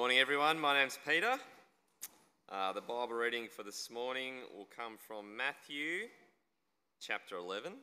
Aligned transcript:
morning, 0.00 0.18
everyone. 0.18 0.58
My 0.58 0.72
name's 0.72 0.98
Peter. 1.06 1.34
Uh, 2.48 2.72
the 2.72 2.80
Bible 2.80 3.12
reading 3.12 3.48
for 3.54 3.62
this 3.64 3.90
morning 3.90 4.36
will 4.56 4.66
come 4.74 4.96
from 4.96 5.36
Matthew 5.36 6.08
chapter 6.98 7.36
11, 7.36 7.74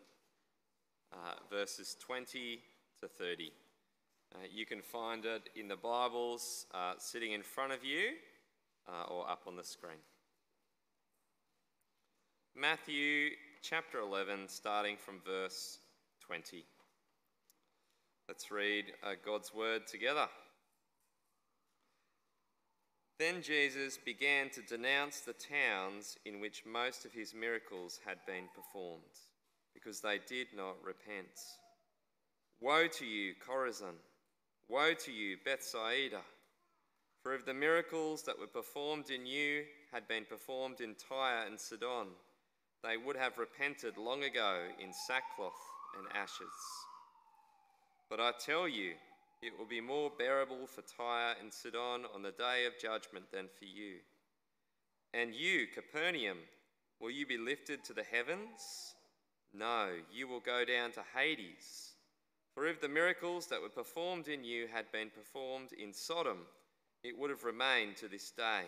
uh, 1.13 1.15
verses 1.51 1.95
20 1.99 2.59
to 3.01 3.07
30. 3.07 3.51
Uh, 4.33 4.37
you 4.51 4.65
can 4.65 4.81
find 4.81 5.25
it 5.25 5.51
in 5.55 5.67
the 5.67 5.75
Bibles 5.75 6.65
uh, 6.73 6.93
sitting 6.97 7.33
in 7.33 7.43
front 7.43 7.71
of 7.71 7.85
you 7.85 8.13
uh, 8.89 9.13
or 9.13 9.29
up 9.29 9.43
on 9.45 9.55
the 9.55 9.63
screen. 9.63 9.99
Matthew 12.55 13.29
chapter 13.61 13.99
11, 13.99 14.47
starting 14.47 14.97
from 14.97 15.19
verse 15.23 15.77
20. 16.25 16.65
Let's 18.27 18.49
read 18.49 18.85
uh, 19.03 19.11
God's 19.23 19.53
word 19.53 19.85
together. 19.85 20.27
Then 23.19 23.41
Jesus 23.41 23.97
began 23.97 24.51
to 24.51 24.61
denounce 24.61 25.21
the 25.21 25.33
towns 25.33 26.17
in 26.25 26.39
which 26.39 26.65
most 26.65 27.03
of 27.03 27.11
his 27.11 27.33
miracles 27.33 27.99
had 28.05 28.17
been 28.27 28.47
performed, 28.55 29.01
because 29.73 30.01
they 30.01 30.19
did 30.27 30.47
not 30.55 30.75
repent. 30.83 31.39
Woe 32.61 32.87
to 32.87 33.05
you, 33.05 33.33
Chorazin! 33.35 33.95
Woe 34.69 34.93
to 34.93 35.11
you, 35.11 35.37
Bethsaida! 35.43 36.21
For 37.23 37.33
if 37.33 37.43
the 37.45 37.53
miracles 37.53 38.21
that 38.23 38.39
were 38.39 38.47
performed 38.47 39.09
in 39.09 39.25
you 39.25 39.63
had 39.91 40.07
been 40.07 40.25
performed 40.25 40.79
in 40.79 40.95
Tyre 40.95 41.45
and 41.47 41.59
Sidon, 41.59 42.07
they 42.83 42.97
would 42.97 43.15
have 43.15 43.39
repented 43.39 43.97
long 43.97 44.23
ago 44.23 44.61
in 44.79 44.93
sackcloth 44.93 45.53
and 45.97 46.07
ashes. 46.15 46.53
But 48.09 48.19
I 48.19 48.31
tell 48.39 48.67
you, 48.67 48.93
it 49.41 49.57
will 49.57 49.65
be 49.65 49.81
more 49.81 50.11
bearable 50.17 50.65
for 50.67 50.81
Tyre 50.81 51.35
and 51.39 51.53
Sidon 51.53 52.05
on 52.13 52.23
the 52.23 52.31
day 52.31 52.65
of 52.65 52.79
judgment 52.79 53.25
than 53.31 53.47
for 53.57 53.65
you. 53.65 53.97
And 55.13 55.33
you, 55.33 55.67
Capernaum, 55.67 56.37
will 56.99 57.11
you 57.11 57.25
be 57.25 57.37
lifted 57.37 57.83
to 57.85 57.93
the 57.93 58.03
heavens? 58.03 58.95
No, 59.53 59.89
you 60.11 60.27
will 60.27 60.39
go 60.39 60.65
down 60.65 60.91
to 60.93 61.03
Hades. 61.15 61.93
For 62.53 62.65
if 62.65 62.81
the 62.81 62.89
miracles 62.89 63.47
that 63.47 63.61
were 63.61 63.69
performed 63.69 64.27
in 64.27 64.43
you 64.43 64.67
had 64.73 64.91
been 64.91 65.09
performed 65.09 65.73
in 65.73 65.93
Sodom, 65.93 66.39
it 67.03 67.17
would 67.17 67.29
have 67.29 67.43
remained 67.43 67.97
to 67.97 68.07
this 68.07 68.31
day. 68.31 68.63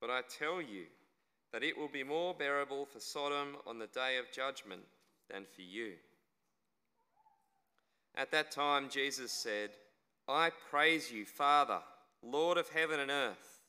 But 0.00 0.10
I 0.10 0.20
tell 0.38 0.62
you 0.62 0.84
that 1.52 1.64
it 1.64 1.76
will 1.76 1.88
be 1.88 2.04
more 2.04 2.34
bearable 2.34 2.86
for 2.86 3.00
Sodom 3.00 3.56
on 3.66 3.78
the 3.78 3.88
day 3.88 4.18
of 4.18 4.32
judgment 4.32 4.82
than 5.28 5.44
for 5.44 5.62
you. 5.62 5.94
At 8.16 8.30
that 8.32 8.50
time, 8.50 8.88
Jesus 8.90 9.32
said, 9.32 9.70
I 10.28 10.50
praise 10.70 11.10
you, 11.10 11.24
Father, 11.24 11.80
Lord 12.22 12.58
of 12.58 12.68
heaven 12.68 13.00
and 13.00 13.10
earth, 13.10 13.60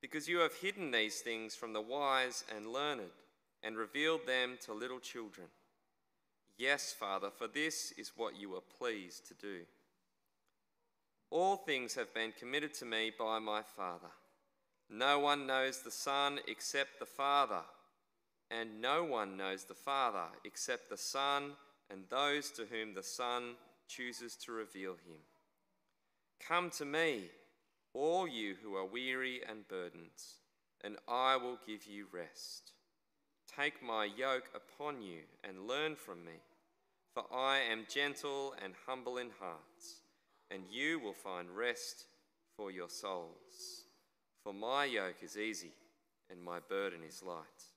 because 0.00 0.28
you 0.28 0.38
have 0.38 0.54
hidden 0.54 0.90
these 0.90 1.20
things 1.20 1.54
from 1.54 1.72
the 1.72 1.80
wise 1.80 2.44
and 2.54 2.66
learned 2.66 3.10
and 3.62 3.76
revealed 3.76 4.26
them 4.26 4.58
to 4.64 4.72
little 4.72 5.00
children. 5.00 5.48
Yes, 6.58 6.94
Father, 6.98 7.30
for 7.36 7.48
this 7.48 7.92
is 7.98 8.12
what 8.16 8.38
you 8.38 8.54
are 8.54 8.62
pleased 8.78 9.26
to 9.28 9.34
do. 9.34 9.60
All 11.30 11.56
things 11.56 11.94
have 11.94 12.14
been 12.14 12.32
committed 12.38 12.72
to 12.74 12.84
me 12.84 13.10
by 13.18 13.38
my 13.38 13.62
Father. 13.62 14.10
No 14.88 15.18
one 15.18 15.46
knows 15.46 15.82
the 15.82 15.90
Son 15.90 16.38
except 16.46 17.00
the 17.00 17.06
Father, 17.06 17.62
and 18.50 18.80
no 18.80 19.02
one 19.02 19.36
knows 19.36 19.64
the 19.64 19.74
Father 19.74 20.26
except 20.44 20.88
the 20.88 20.96
Son 20.96 21.52
and 21.90 22.04
those 22.08 22.50
to 22.52 22.64
whom 22.66 22.94
the 22.94 23.02
Son 23.02 23.56
chooses 23.88 24.36
to 24.36 24.52
reveal 24.52 24.92
him. 24.92 25.20
Come 26.46 26.70
to 26.70 26.84
me, 26.84 27.30
all 27.94 28.28
you 28.28 28.56
who 28.62 28.74
are 28.76 28.84
weary 28.84 29.40
and 29.48 29.66
burdened, 29.68 30.10
and 30.84 30.96
I 31.08 31.36
will 31.36 31.58
give 31.66 31.86
you 31.86 32.06
rest. 32.12 32.72
Take 33.56 33.82
my 33.82 34.04
yoke 34.04 34.50
upon 34.54 35.02
you 35.02 35.20
and 35.42 35.66
learn 35.66 35.96
from 35.96 36.24
me, 36.24 36.40
for 37.14 37.24
I 37.32 37.58
am 37.70 37.86
gentle 37.88 38.54
and 38.62 38.74
humble 38.86 39.18
in 39.18 39.30
heart, 39.40 39.60
and 40.50 40.62
you 40.70 40.98
will 40.98 41.14
find 41.14 41.48
rest 41.50 42.04
for 42.56 42.70
your 42.70 42.90
souls. 42.90 43.84
For 44.42 44.52
my 44.52 44.84
yoke 44.84 45.22
is 45.22 45.36
easy 45.36 45.72
and 46.30 46.42
my 46.42 46.58
burden 46.68 47.00
is 47.06 47.22
light. 47.22 47.75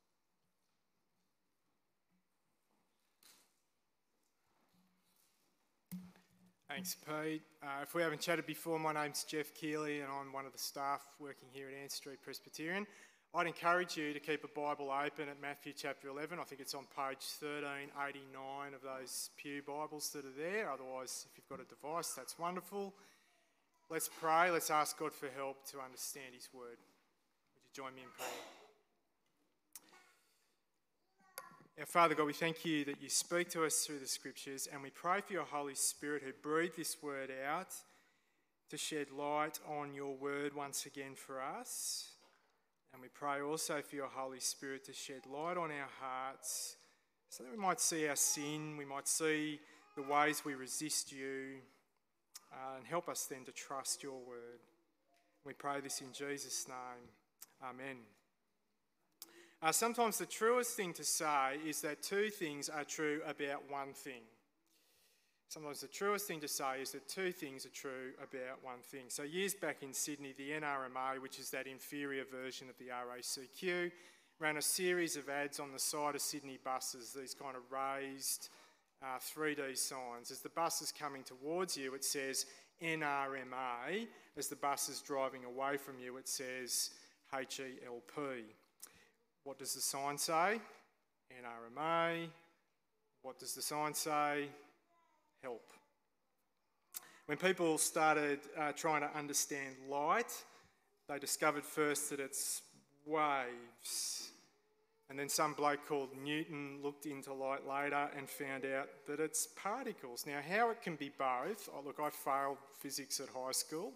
Thanks, 6.69 6.95
Pete. 6.95 7.41
Uh, 7.63 7.81
if 7.81 7.95
we 7.95 8.03
haven't 8.03 8.21
chatted 8.21 8.45
before, 8.45 8.77
my 8.77 8.93
name's 8.93 9.23
Jeff 9.23 9.55
Keighley 9.55 10.01
and 10.01 10.11
I'm 10.11 10.31
one 10.31 10.45
of 10.45 10.51
the 10.51 10.59
staff 10.59 11.01
working 11.19 11.49
here 11.51 11.67
at 11.67 11.73
Ann 11.73 11.89
Street 11.89 12.21
Presbyterian. 12.21 12.85
I'd 13.33 13.47
encourage 13.47 13.97
you 13.97 14.13
to 14.13 14.19
keep 14.19 14.43
a 14.43 14.47
Bible 14.47 14.91
open 14.91 15.29
at 15.29 15.41
Matthew 15.41 15.73
chapter 15.75 16.09
11. 16.09 16.37
I 16.37 16.43
think 16.43 16.61
it's 16.61 16.75
on 16.75 16.83
page 16.95 17.25
1389 17.41 18.75
of 18.75 18.81
those 18.83 19.31
Pew 19.35 19.63
Bibles 19.65 20.11
that 20.11 20.25
are 20.25 20.37
there. 20.37 20.71
Otherwise, 20.71 21.25
if 21.31 21.39
you've 21.39 21.49
got 21.49 21.59
a 21.59 21.67
device, 21.67 22.13
that's 22.15 22.37
wonderful. 22.37 22.93
Let's 23.89 24.07
pray. 24.07 24.51
Let's 24.51 24.69
ask 24.69 24.95
God 24.99 25.11
for 25.11 25.27
help 25.35 25.65
to 25.71 25.79
understand 25.79 26.35
His 26.35 26.49
word. 26.53 26.77
Would 26.77 27.63
you 27.65 27.83
join 27.83 27.95
me 27.95 28.03
in 28.03 28.09
prayer? 28.15 28.58
Our 31.79 31.85
Father 31.85 32.13
God, 32.13 32.25
we 32.25 32.33
thank 32.33 32.65
you 32.65 32.83
that 32.83 33.01
you 33.01 33.07
speak 33.07 33.49
to 33.51 33.63
us 33.63 33.85
through 33.85 33.99
the 33.99 34.07
scriptures, 34.07 34.67
and 34.69 34.83
we 34.83 34.89
pray 34.89 35.21
for 35.21 35.31
your 35.31 35.45
Holy 35.45 35.75
Spirit 35.75 36.21
who 36.25 36.33
breathed 36.33 36.75
this 36.75 37.01
word 37.01 37.31
out 37.47 37.73
to 38.69 38.77
shed 38.77 39.11
light 39.11 39.59
on 39.65 39.93
your 39.93 40.13
word 40.13 40.53
once 40.53 40.85
again 40.85 41.15
for 41.15 41.41
us. 41.41 42.09
And 42.91 43.01
we 43.01 43.07
pray 43.07 43.39
also 43.39 43.81
for 43.81 43.95
your 43.95 44.09
Holy 44.13 44.41
Spirit 44.41 44.83
to 44.87 44.93
shed 44.93 45.21
light 45.25 45.55
on 45.55 45.71
our 45.71 45.87
hearts 46.01 46.75
so 47.29 47.43
that 47.43 47.51
we 47.51 47.57
might 47.57 47.79
see 47.79 48.09
our 48.09 48.17
sin, 48.17 48.75
we 48.75 48.83
might 48.83 49.07
see 49.07 49.61
the 49.95 50.03
ways 50.03 50.43
we 50.43 50.55
resist 50.55 51.13
you, 51.13 51.59
uh, 52.51 52.75
and 52.77 52.85
help 52.85 53.07
us 53.07 53.25
then 53.25 53.45
to 53.45 53.53
trust 53.53 54.03
your 54.03 54.19
word. 54.19 54.59
We 55.45 55.53
pray 55.53 55.79
this 55.79 56.01
in 56.01 56.11
Jesus' 56.11 56.67
name. 56.67 57.07
Amen. 57.63 58.18
Uh, 59.61 59.73
sometimes 59.73 60.17
the 60.17 60.25
truest 60.25 60.77
thing 60.77 60.93
to 60.93 61.03
say 61.03 61.57
is 61.67 61.81
that 61.81 62.01
two 62.01 62.29
things 62.29 62.69
are 62.69 62.85
true 62.85 63.21
about 63.27 63.69
one 63.69 63.93
thing. 63.93 64.21
Sometimes 65.49 65.81
the 65.81 65.87
truest 65.87 66.27
thing 66.27 66.39
to 66.39 66.47
say 66.47 66.81
is 66.81 66.91
that 66.91 67.09
two 67.09 67.31
things 67.31 67.65
are 67.65 67.69
true 67.69 68.11
about 68.23 68.63
one 68.63 68.79
thing. 68.83 69.05
So, 69.07 69.23
years 69.23 69.55
back 69.55 69.81
in 69.81 69.93
Sydney, 69.93 70.33
the 70.37 70.51
NRMA, 70.51 71.21
which 71.21 71.39
is 71.39 71.49
that 71.49 71.67
inferior 71.67 72.23
version 72.23 72.69
of 72.69 72.77
the 72.77 72.85
RACQ, 72.85 73.91
ran 74.39 74.57
a 74.57 74.61
series 74.61 75.17
of 75.17 75.27
ads 75.27 75.59
on 75.59 75.73
the 75.73 75.79
side 75.79 76.15
of 76.15 76.21
Sydney 76.21 76.59
buses, 76.63 77.11
these 77.11 77.33
kind 77.33 77.55
of 77.57 77.63
raised 77.69 78.49
uh, 79.03 79.17
3D 79.17 79.77
signs. 79.77 80.31
As 80.31 80.39
the 80.39 80.49
bus 80.49 80.81
is 80.81 80.93
coming 80.93 81.23
towards 81.23 81.75
you, 81.75 81.95
it 81.95 82.05
says 82.05 82.45
NRMA. 82.81 84.07
As 84.37 84.47
the 84.47 84.55
bus 84.55 84.87
is 84.87 85.01
driving 85.01 85.43
away 85.43 85.75
from 85.75 85.99
you, 85.99 86.15
it 86.17 86.29
says 86.29 86.91
HELP. 87.33 88.45
What 89.49 89.57
does 89.57 89.73
the 89.73 89.81
sign 89.81 90.15
say? 90.19 90.61
NRMA. 91.33 92.27
What 93.23 93.39
does 93.39 93.55
the 93.55 93.63
sign 93.63 93.95
say? 93.95 94.45
Help. 95.41 95.63
When 97.25 97.35
people 97.35 97.79
started 97.79 98.41
uh, 98.55 98.73
trying 98.73 99.01
to 99.01 99.09
understand 99.17 99.75
light, 99.89 100.31
they 101.07 101.17
discovered 101.17 101.65
first 101.65 102.11
that 102.11 102.19
it's 102.19 102.61
waves. 103.07 104.29
And 105.09 105.17
then 105.17 105.29
some 105.29 105.53
bloke 105.53 105.83
called 105.87 106.09
Newton 106.23 106.81
looked 106.83 107.07
into 107.07 107.33
light 107.33 107.67
later 107.67 108.07
and 108.15 108.29
found 108.29 108.65
out 108.65 108.89
that 109.07 109.19
it's 109.19 109.47
particles. 109.55 110.27
Now, 110.27 110.41
how 110.47 110.69
it 110.69 110.83
can 110.83 110.95
be 110.95 111.09
both, 111.17 111.67
oh, 111.73 111.81
look, 111.83 111.99
I 111.99 112.11
failed 112.11 112.57
physics 112.77 113.19
at 113.19 113.29
high 113.29 113.53
school, 113.53 113.93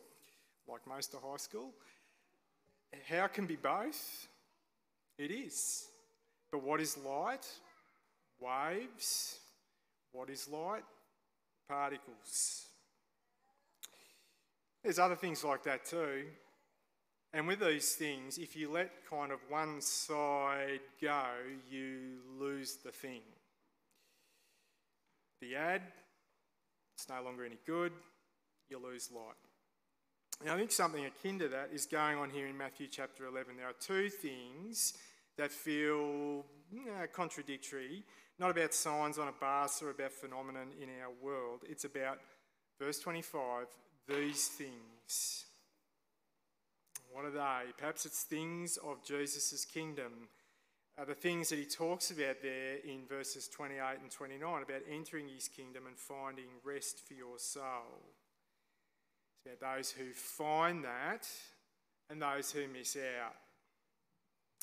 like 0.68 0.82
most 0.88 1.14
of 1.14 1.22
high 1.22 1.38
school. 1.38 1.76
How 3.08 3.28
can 3.28 3.46
be 3.46 3.56
both? 3.56 4.28
It 5.18 5.32
is. 5.32 5.86
But 6.52 6.64
what 6.64 6.82
is 6.82 6.98
light? 6.98 7.48
Waves. 8.40 9.40
What 10.12 10.30
is 10.30 10.48
light? 10.48 10.84
Particles. 11.68 12.66
There's 14.84 15.00
other 15.00 15.16
things 15.16 15.44
like 15.44 15.64
that 15.64 15.86
too. 15.86 16.26
And 17.34 17.48
with 17.48 17.62
these 17.62 17.94
things, 17.94 18.38
if 18.38 18.56
you 18.56 18.70
let 18.70 18.92
kind 19.10 19.32
of 19.32 19.40
one 19.50 19.82
side 19.82 20.82
go, 21.02 21.24
you 21.70 22.20
lose 22.40 22.78
the 22.84 22.92
thing. 22.92 23.22
The 25.42 25.56
ad, 25.56 25.82
it's 26.96 27.10
no 27.10 27.24
longer 27.24 27.44
any 27.44 27.58
good, 27.66 27.92
you 28.70 28.78
lose 28.78 29.10
light. 29.12 29.43
I 30.42 30.58
think 30.58 30.72
something 30.72 31.06
akin 31.06 31.40
to 31.40 31.48
that 31.50 31.70
is 31.74 31.86
going 31.86 32.18
on 32.18 32.30
here 32.30 32.48
in 32.48 32.58
Matthew 32.58 32.88
chapter 32.88 33.26
11. 33.26 33.56
There 33.56 33.68
are 33.68 33.76
two 33.80 34.10
things 34.10 34.94
that 35.38 35.52
feel 35.52 36.46
contradictory, 37.14 38.04
not 38.40 38.52
about 38.52 38.74
signs 38.74 39.18
on 39.18 39.30
a 39.30 39.32
bus 39.32 39.82
or 39.82 39.92
about 39.92 40.12
phenomenon 40.12 40.68
in 40.82 40.90
our 41.02 41.12
world. 41.22 41.62
It's 41.70 41.86
about, 41.86 42.20
verse 42.78 43.00
25, 43.00 43.68
these 44.08 44.48
things. 44.48 45.46
What 47.12 47.26
are 47.26 47.32
they? 47.32 47.72
Perhaps 47.78 48.06
it's 48.06 48.24
things 48.24 48.78
of 48.78 49.04
Jesus' 49.06 49.66
kingdom. 49.66 50.28
Uh, 51.00 51.06
the 51.06 51.16
things 51.16 51.50
that 51.50 51.58
he 51.58 51.66
talks 51.66 52.12
about 52.12 52.42
there 52.42 52.78
in 52.84 53.06
verses 53.08 53.48
28 53.48 53.80
and 54.02 54.12
29 54.12 54.64
about 54.64 54.82
entering 54.92 55.28
his 55.28 55.48
kingdom 55.48 55.84
and 55.88 55.98
finding 55.98 56.50
rest 56.64 57.08
for 57.08 57.14
your 57.14 57.40
soul. 57.40 58.04
About 59.46 59.76
those 59.76 59.92
who 59.92 60.12
find 60.14 60.84
that 60.84 61.28
and 62.10 62.22
those 62.22 62.52
who 62.52 62.68
miss 62.68 62.96
out. 62.96 63.36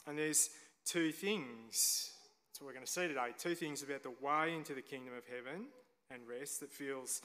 And 0.06 0.18
there's 0.18 0.50
two 0.86 1.12
things. 1.12 2.10
That's 2.48 2.60
what 2.60 2.66
we're 2.66 2.74
going 2.74 2.86
to 2.86 2.90
see 2.90 3.08
today. 3.08 3.34
Two 3.38 3.54
things 3.54 3.82
about 3.82 4.02
the 4.02 4.14
way 4.22 4.54
into 4.54 4.74
the 4.74 4.82
kingdom 4.82 5.14
of 5.14 5.24
heaven 5.26 5.66
and 6.10 6.22
rest 6.26 6.60
that 6.60 6.72
feels 6.72 7.20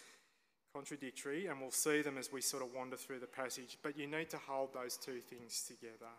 contradictory, 0.73 1.47
and 1.47 1.61
we'll 1.61 1.71
see 1.71 2.01
them 2.01 2.17
as 2.17 2.31
we 2.31 2.41
sort 2.41 2.61
of 2.61 2.69
wander 2.75 2.97
through 2.97 3.19
the 3.19 3.27
passage. 3.27 3.77
But 3.81 3.97
you 3.97 4.07
need 4.07 4.29
to 4.31 4.37
hold 4.37 4.73
those 4.73 4.97
two 4.97 5.21
things 5.21 5.63
together. 5.65 6.11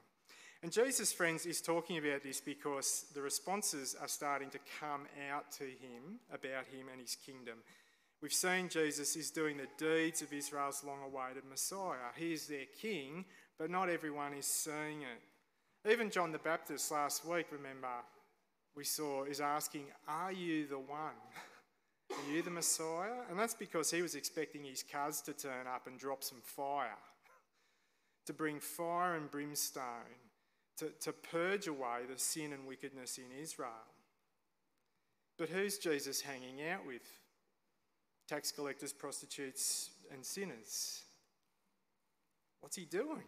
And 0.63 0.73
Jesus, 0.73 1.13
friends, 1.13 1.45
is 1.45 1.61
talking 1.61 1.99
about 1.99 2.23
this 2.23 2.41
because 2.41 3.05
the 3.15 3.21
responses 3.21 3.95
are 4.01 4.09
starting 4.09 4.49
to 4.51 4.59
come 4.81 5.03
out 5.31 5.53
to 5.53 5.65
him 5.65 6.21
about 6.33 6.67
him 6.67 6.89
and 6.91 7.01
his 7.01 7.15
kingdom. 7.15 7.59
We've 8.23 8.33
seen 8.33 8.69
Jesus 8.69 9.15
is 9.15 9.31
doing 9.31 9.59
the 9.59 9.69
deeds 9.79 10.23
of 10.23 10.33
Israel's 10.33 10.83
long 10.85 11.01
awaited 11.05 11.45
Messiah. 11.45 12.13
He 12.17 12.33
is 12.33 12.47
their 12.47 12.65
king, 12.81 13.27
but 13.59 13.71
not 13.71 13.91
everyone 13.91 14.33
is 14.33 14.47
seeing 14.47 15.03
it. 15.03 15.91
Even 15.91 16.11
John 16.11 16.33
the 16.33 16.39
Baptist 16.39 16.91
last 16.91 17.25
week, 17.25 17.47
remember, 17.53 17.89
we 18.75 18.85
saw, 18.85 19.25
is 19.25 19.41
asking, 19.41 19.87
Are 20.09 20.33
you 20.33 20.67
the 20.67 20.79
one? 20.79 21.15
Are 22.11 22.33
you 22.33 22.43
the 22.43 22.51
Messiah? 22.51 23.23
And 23.29 23.39
that's 23.39 23.55
because 23.55 23.91
he 23.91 24.03
was 24.03 24.15
expecting 24.15 24.65
his 24.65 24.83
cuz 24.83 25.21
to 25.23 25.33
turn 25.33 25.67
up 25.67 25.87
and 25.87 25.99
drop 25.99 26.25
some 26.25 26.41
fire, 26.43 26.99
to 28.27 28.33
bring 28.33 28.61
fire 28.61 29.17
and 29.17 29.31
brimstone, 29.31 30.17
to, 30.79 30.91
to 31.01 31.13
purge 31.13 31.67
away 31.67 32.01
the 32.11 32.19
sin 32.19 32.53
and 32.53 32.67
wickedness 32.67 33.19
in 33.19 33.25
Israel. 33.41 33.71
But 35.39 35.51
who's 35.51 35.79
Jesus 35.79 36.21
hanging 36.23 36.67
out 36.67 36.87
with? 36.87 37.03
Tax 38.29 38.51
collectors, 38.51 38.93
prostitutes, 38.93 39.91
and 40.13 40.25
sinners. 40.25 41.03
What's 42.61 42.77
he 42.77 42.85
doing? 42.85 43.23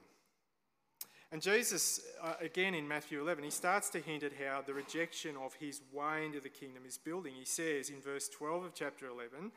And 1.31 1.43
Jesus, 1.43 2.01
uh, 2.23 2.35
again 2.41 2.75
in 2.75 2.89
Matthew 2.89 3.21
11, 3.21 3.45
he 3.45 3.51
starts 3.51 3.91
to 3.91 4.01
hint 4.01 4.23
at 4.23 4.33
how 4.33 4.63
the 4.67 4.73
rejection 4.73 5.37
of 5.37 5.55
his 5.55 5.83
way 5.93 6.25
into 6.25 6.41
the 6.41 6.49
kingdom 6.49 6.85
is 6.87 6.97
building. 6.97 7.35
He 7.39 7.45
says 7.45 7.91
in 7.91 8.01
verse 8.01 8.29
12 8.31 8.65
of 8.65 8.75
chapter 8.75 9.07
11, 9.07 9.53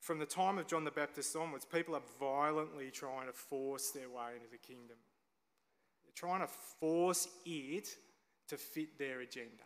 from 0.00 0.18
the 0.18 0.26
time 0.26 0.58
of 0.58 0.66
John 0.66 0.84
the 0.84 0.90
Baptist 0.90 1.34
onwards, 1.34 1.64
people 1.64 1.96
are 1.96 2.02
violently 2.20 2.90
trying 2.90 3.26
to 3.26 3.32
force 3.32 3.90
their 3.90 4.10
way 4.10 4.34
into 4.36 4.50
the 4.50 4.58
kingdom. 4.58 4.96
They're 6.04 6.12
trying 6.14 6.40
to 6.40 6.52
force 6.78 7.26
it 7.44 7.88
to 8.48 8.56
fit 8.56 8.98
their 8.98 9.20
agenda. 9.20 9.64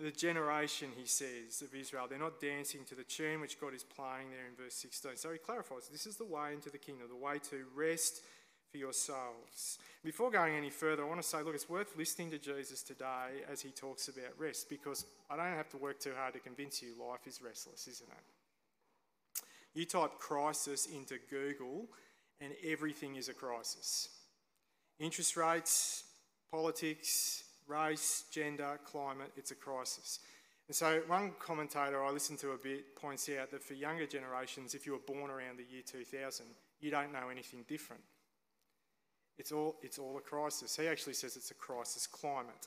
The 0.00 0.10
generation, 0.12 0.90
he 0.96 1.06
says, 1.06 1.60
of 1.62 1.74
Israel, 1.74 2.06
they're 2.08 2.18
not 2.18 2.40
dancing 2.40 2.84
to 2.84 2.94
the 2.94 3.02
tune 3.02 3.40
which 3.40 3.60
God 3.60 3.74
is 3.74 3.82
playing 3.82 4.30
there 4.30 4.46
in 4.48 4.54
verse 4.56 4.74
16. 4.74 5.16
So 5.16 5.32
he 5.32 5.38
clarifies 5.38 5.88
this 5.88 6.06
is 6.06 6.16
the 6.16 6.24
way 6.24 6.52
into 6.52 6.70
the 6.70 6.78
kingdom, 6.78 7.08
the 7.08 7.16
way 7.16 7.38
to 7.50 7.64
rest 7.74 8.22
for 8.70 8.78
yourselves. 8.78 9.78
Before 10.04 10.30
going 10.30 10.54
any 10.54 10.70
further, 10.70 11.02
I 11.04 11.08
want 11.08 11.20
to 11.20 11.26
say, 11.26 11.42
look, 11.42 11.54
it's 11.54 11.68
worth 11.68 11.96
listening 11.96 12.30
to 12.30 12.38
Jesus 12.38 12.82
today 12.82 13.42
as 13.50 13.60
he 13.60 13.70
talks 13.70 14.08
about 14.08 14.38
rest 14.38 14.68
because 14.68 15.04
I 15.30 15.36
don't 15.36 15.46
have 15.46 15.70
to 15.70 15.78
work 15.78 15.98
too 15.98 16.12
hard 16.16 16.34
to 16.34 16.40
convince 16.40 16.82
you 16.82 16.94
life 17.00 17.26
is 17.26 17.42
restless, 17.42 17.88
isn't 17.88 18.08
it? 18.08 19.42
You 19.74 19.84
type 19.84 20.18
crisis 20.18 20.86
into 20.86 21.18
Google 21.30 21.86
and 22.40 22.52
everything 22.64 23.16
is 23.16 23.28
a 23.28 23.34
crisis. 23.34 24.08
Interest 24.98 25.36
rates, 25.36 26.04
politics, 26.50 27.44
race, 27.68 28.24
gender, 28.32 28.78
climate, 28.84 29.32
it's 29.36 29.50
a 29.50 29.54
crisis. 29.54 30.20
And 30.66 30.76
so, 30.76 31.00
one 31.06 31.32
commentator 31.38 32.04
I 32.04 32.10
listened 32.10 32.38
to 32.40 32.50
a 32.50 32.58
bit 32.58 32.94
points 32.94 33.28
out 33.40 33.50
that 33.50 33.62
for 33.62 33.74
younger 33.74 34.06
generations, 34.06 34.74
if 34.74 34.86
you 34.86 34.92
were 34.92 34.98
born 35.14 35.30
around 35.30 35.58
the 35.58 35.64
year 35.70 35.82
2000, 35.86 36.44
you 36.80 36.90
don't 36.90 37.12
know 37.12 37.28
anything 37.30 37.64
different. 37.66 38.02
It's 39.38 39.52
all, 39.52 39.76
it's 39.82 39.98
all 39.98 40.18
a 40.18 40.20
crisis. 40.20 40.76
He 40.76 40.86
actually 40.86 41.14
says 41.14 41.36
it's 41.36 41.50
a 41.50 41.54
crisis 41.54 42.06
climate. 42.06 42.66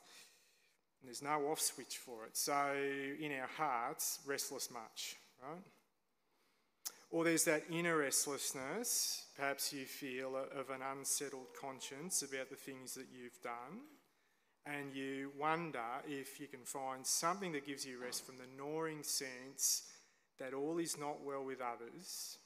And 1.01 1.07
there's 1.07 1.21
no 1.21 1.51
off 1.51 1.59
switch 1.59 1.97
for 1.97 2.25
it. 2.25 2.35
So, 2.35 2.73
in 3.19 3.31
our 3.39 3.49
hearts, 3.57 4.19
restless 4.25 4.71
much, 4.71 5.17
right? 5.43 5.61
Or 7.11 7.25
there's 7.25 7.43
that 7.43 7.63
inner 7.69 7.97
restlessness, 7.97 9.25
perhaps 9.35 9.73
you 9.73 9.85
feel, 9.85 10.37
of 10.37 10.69
an 10.69 10.81
unsettled 10.81 11.47
conscience 11.59 12.23
about 12.23 12.49
the 12.49 12.55
things 12.55 12.93
that 12.93 13.07
you've 13.13 13.41
done. 13.43 13.81
And 14.65 14.93
you 14.93 15.31
wonder 15.39 15.79
if 16.07 16.39
you 16.39 16.47
can 16.47 16.63
find 16.63 17.05
something 17.05 17.51
that 17.53 17.65
gives 17.65 17.85
you 17.85 17.99
rest 17.99 18.25
from 18.25 18.37
the 18.37 18.43
gnawing 18.57 19.03
sense 19.03 19.83
that 20.39 20.53
all 20.53 20.77
is 20.77 20.97
not 20.99 21.23
well 21.23 21.43
with 21.43 21.59
others, 21.61 22.37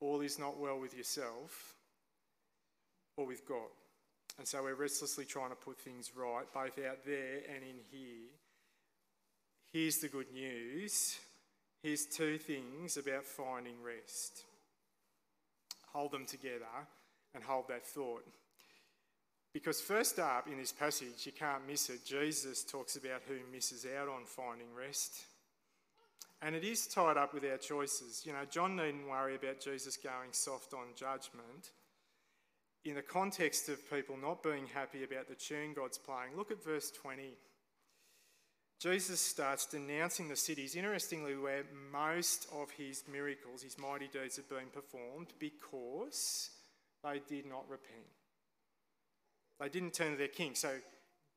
all 0.00 0.20
is 0.20 0.38
not 0.38 0.58
well 0.58 0.78
with 0.78 0.96
yourself, 0.96 1.74
or 3.16 3.26
with 3.26 3.46
God. 3.46 3.70
And 4.38 4.46
so 4.46 4.62
we're 4.62 4.74
restlessly 4.74 5.24
trying 5.24 5.50
to 5.50 5.56
put 5.56 5.78
things 5.78 6.10
right, 6.16 6.44
both 6.52 6.78
out 6.84 7.04
there 7.06 7.40
and 7.54 7.62
in 7.62 7.78
here. 7.90 8.28
Here's 9.72 9.98
the 9.98 10.08
good 10.08 10.32
news. 10.32 11.18
Here's 11.82 12.06
two 12.06 12.38
things 12.38 12.96
about 12.96 13.24
finding 13.24 13.82
rest. 13.82 14.44
Hold 15.92 16.12
them 16.12 16.26
together 16.26 16.64
and 17.34 17.44
hold 17.44 17.68
that 17.68 17.86
thought. 17.86 18.24
Because, 19.54 19.80
first 19.80 20.18
up 20.18 20.48
in 20.48 20.58
this 20.58 20.72
passage, 20.72 21.24
you 21.24 21.32
can't 21.32 21.66
miss 21.66 21.88
it, 21.88 22.04
Jesus 22.04 22.62
talks 22.64 22.96
about 22.96 23.22
who 23.26 23.36
misses 23.50 23.86
out 23.98 24.08
on 24.08 24.26
finding 24.26 24.66
rest. 24.74 25.24
And 26.42 26.54
it 26.54 26.64
is 26.64 26.86
tied 26.86 27.16
up 27.16 27.32
with 27.32 27.44
our 27.44 27.56
choices. 27.56 28.26
You 28.26 28.34
know, 28.34 28.44
John 28.50 28.76
needn't 28.76 29.08
worry 29.08 29.36
about 29.36 29.60
Jesus 29.60 29.96
going 29.96 30.32
soft 30.32 30.74
on 30.74 30.88
judgment 30.94 31.70
in 32.84 32.94
the 32.94 33.02
context 33.02 33.68
of 33.68 33.90
people 33.90 34.16
not 34.16 34.42
being 34.42 34.66
happy 34.66 35.04
about 35.04 35.28
the 35.28 35.34
tune 35.34 35.72
God's 35.74 35.98
playing, 35.98 36.36
look 36.36 36.50
at 36.50 36.62
verse 36.62 36.90
20. 36.90 37.36
Jesus 38.78 39.20
starts 39.20 39.66
denouncing 39.66 40.28
the 40.28 40.36
cities, 40.36 40.76
interestingly, 40.76 41.36
where 41.36 41.64
most 41.90 42.46
of 42.52 42.70
his 42.72 43.04
miracles, 43.10 43.62
his 43.62 43.78
mighty 43.78 44.08
deeds, 44.08 44.36
have 44.36 44.48
been 44.48 44.68
performed 44.72 45.28
because 45.38 46.50
they 47.02 47.22
did 47.26 47.46
not 47.46 47.64
repent. 47.70 48.04
They 49.60 49.68
didn't 49.68 49.94
turn 49.94 50.12
to 50.12 50.18
their 50.18 50.28
king. 50.28 50.54
So, 50.54 50.70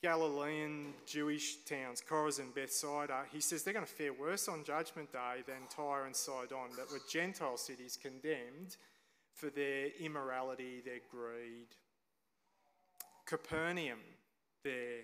Galilean 0.03 0.93
Jewish 1.05 1.63
towns, 1.65 2.03
Chorazin, 2.07 2.53
Bethsaida, 2.53 3.23
he 3.31 3.41
says 3.41 3.63
they're 3.63 3.73
going 3.73 3.85
to 3.85 3.91
fare 3.91 4.13
worse 4.13 4.47
on 4.47 4.63
Judgment 4.63 5.11
Day 5.11 5.43
than 5.47 5.67
Tyre 5.75 6.05
and 6.05 6.15
Sidon, 6.15 6.69
that 6.77 6.91
were 6.91 6.99
Gentile 7.09 7.57
cities 7.57 7.97
condemned 7.99 8.77
for 9.33 9.49
their 9.49 9.89
immorality, 9.99 10.81
their 10.85 10.99
greed. 11.11 11.67
Capernaum, 13.25 13.99
there, 14.63 15.01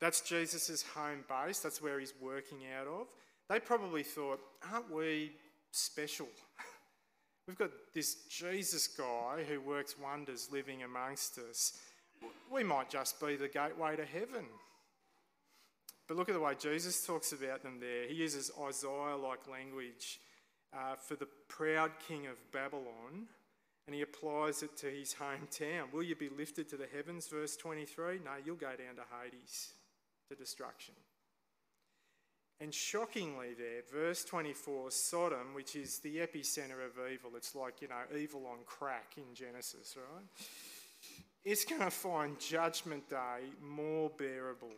that's 0.00 0.22
Jesus' 0.22 0.82
home 0.94 1.24
base, 1.28 1.60
that's 1.60 1.82
where 1.82 2.00
he's 2.00 2.14
working 2.20 2.60
out 2.78 2.86
of. 2.86 3.06
They 3.48 3.60
probably 3.60 4.02
thought, 4.02 4.40
aren't 4.72 4.90
we 4.90 5.32
special? 5.70 6.28
We've 7.46 7.58
got 7.58 7.70
this 7.94 8.24
Jesus 8.28 8.86
guy 8.86 9.44
who 9.48 9.60
works 9.60 9.96
wonders 9.98 10.48
living 10.52 10.82
amongst 10.82 11.38
us. 11.38 11.78
We 12.52 12.64
might 12.64 12.90
just 12.90 13.20
be 13.20 13.36
the 13.36 13.48
gateway 13.48 13.96
to 13.96 14.04
heaven. 14.04 14.44
But 16.08 16.16
look 16.16 16.28
at 16.28 16.34
the 16.34 16.40
way 16.40 16.54
Jesus 16.58 17.06
talks 17.06 17.32
about 17.32 17.62
them 17.62 17.78
there. 17.78 18.08
He 18.08 18.14
uses 18.14 18.50
Isaiah 18.60 19.16
like 19.16 19.48
language 19.48 20.20
uh, 20.72 20.96
for 20.96 21.14
the 21.14 21.28
proud 21.48 21.92
king 22.08 22.26
of 22.26 22.36
Babylon 22.52 23.28
and 23.86 23.94
he 23.96 24.02
applies 24.02 24.62
it 24.62 24.76
to 24.76 24.86
his 24.86 25.14
hometown. 25.14 25.92
Will 25.92 26.04
you 26.04 26.14
be 26.14 26.28
lifted 26.28 26.68
to 26.68 26.76
the 26.76 26.86
heavens? 26.94 27.26
Verse 27.26 27.56
23. 27.56 28.20
No, 28.24 28.30
you'll 28.44 28.54
go 28.54 28.68
down 28.68 28.94
to 28.94 29.02
Hades, 29.20 29.72
to 30.28 30.36
destruction. 30.36 30.94
And 32.60 32.72
shockingly, 32.72 33.54
there, 33.58 33.82
verse 33.92 34.22
24, 34.24 34.92
Sodom, 34.92 35.54
which 35.54 35.74
is 35.74 35.98
the 35.98 36.18
epicenter 36.18 36.84
of 36.84 36.92
evil, 37.10 37.32
it's 37.34 37.56
like, 37.56 37.82
you 37.82 37.88
know, 37.88 38.16
evil 38.16 38.46
on 38.46 38.58
crack 38.64 39.14
in 39.16 39.34
Genesis, 39.34 39.96
right? 39.96 40.24
It's 41.44 41.64
going 41.64 41.80
to 41.80 41.90
find 41.90 42.38
Judgment 42.38 43.08
Day 43.08 43.48
more 43.62 44.10
bearable. 44.10 44.74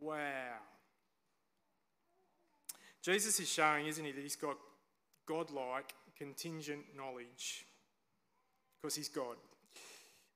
Wow. 0.00 0.58
Jesus 3.02 3.40
is 3.40 3.48
showing, 3.50 3.86
isn't 3.86 4.04
he, 4.04 4.12
that 4.12 4.20
he's 4.20 4.36
got 4.36 4.56
godlike 5.26 5.94
contingent 6.16 6.84
knowledge 6.96 7.66
because 8.80 8.94
he's 8.94 9.08
God. 9.08 9.36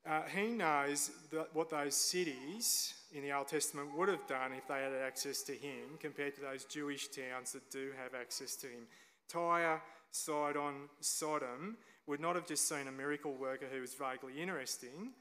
Uh, 0.05 0.21
he 0.33 0.47
knows 0.47 1.11
what 1.53 1.69
those 1.69 1.95
cities 1.95 2.93
in 3.13 3.21
the 3.21 3.31
Old 3.31 3.47
Testament 3.47 3.95
would 3.97 4.07
have 4.07 4.25
done 4.25 4.53
if 4.53 4.67
they 4.67 4.81
had 4.81 4.93
access 5.05 5.43
to 5.43 5.51
him 5.51 5.97
compared 5.99 6.35
to 6.35 6.41
those 6.41 6.63
Jewish 6.63 7.09
towns 7.09 7.51
that 7.51 7.69
do 7.69 7.91
have 8.01 8.19
access 8.19 8.55
to 8.57 8.67
him. 8.67 8.87
Tyre, 9.27 9.81
Sidon, 10.11 10.89
Sodom 11.01 11.77
would 12.07 12.19
not 12.19 12.35
have 12.35 12.47
just 12.47 12.67
seen 12.67 12.87
a 12.87 12.91
miracle 12.91 13.33
worker 13.33 13.67
who 13.71 13.81
was 13.81 13.93
vaguely 13.93 14.41
interesting, 14.41 15.11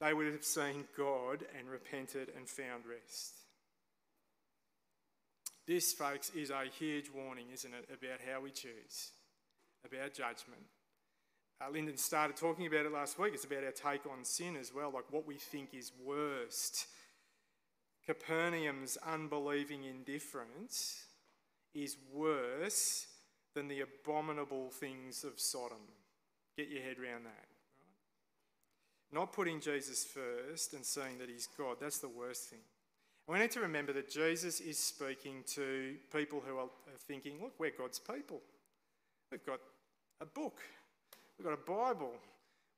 they 0.00 0.14
would 0.14 0.32
have 0.32 0.44
seen 0.44 0.84
God 0.96 1.44
and 1.58 1.68
repented 1.68 2.30
and 2.36 2.48
found 2.48 2.84
rest. 2.86 3.34
This, 5.66 5.92
folks, 5.92 6.30
is 6.30 6.50
a 6.50 6.64
huge 6.78 7.10
warning, 7.12 7.46
isn't 7.52 7.74
it, 7.74 7.88
about 7.92 8.20
how 8.30 8.40
we 8.40 8.50
choose, 8.50 9.10
about 9.84 10.14
judgment. 10.14 10.62
Uh, 11.60 11.70
Lyndon 11.72 11.96
started 11.96 12.36
talking 12.36 12.66
about 12.66 12.86
it 12.86 12.92
last 12.92 13.18
week. 13.18 13.32
It's 13.34 13.44
about 13.44 13.64
our 13.64 13.72
take 13.72 14.06
on 14.06 14.24
sin 14.24 14.56
as 14.56 14.72
well, 14.72 14.92
like 14.92 15.10
what 15.10 15.26
we 15.26 15.36
think 15.36 15.70
is 15.74 15.90
worst. 16.04 16.86
Capernaum's 18.06 18.96
unbelieving 19.04 19.84
indifference 19.84 21.06
is 21.74 21.96
worse 22.12 23.06
than 23.54 23.66
the 23.68 23.80
abominable 23.80 24.70
things 24.70 25.24
of 25.24 25.40
Sodom. 25.40 25.78
Get 26.56 26.68
your 26.68 26.82
head 26.82 26.96
around 26.98 27.24
that. 27.24 27.46
Right? 27.46 29.12
Not 29.12 29.32
putting 29.32 29.60
Jesus 29.60 30.04
first 30.04 30.72
and 30.72 30.84
saying 30.84 31.18
that 31.18 31.28
he's 31.28 31.48
God, 31.58 31.76
that's 31.80 31.98
the 31.98 32.08
worst 32.08 32.50
thing. 32.50 32.60
And 33.26 33.34
we 33.34 33.40
need 33.40 33.50
to 33.52 33.60
remember 33.60 33.92
that 33.92 34.10
Jesus 34.10 34.60
is 34.60 34.78
speaking 34.78 35.42
to 35.54 35.96
people 36.12 36.42
who 36.46 36.58
are 36.58 36.68
thinking, 37.06 37.38
look, 37.42 37.54
we're 37.58 37.72
God's 37.76 37.98
people. 37.98 38.40
We've 39.30 39.44
got 39.44 39.60
a 40.20 40.26
book, 40.26 40.60
we've 41.36 41.44
got 41.44 41.54
a 41.54 41.56
Bible, 41.56 42.12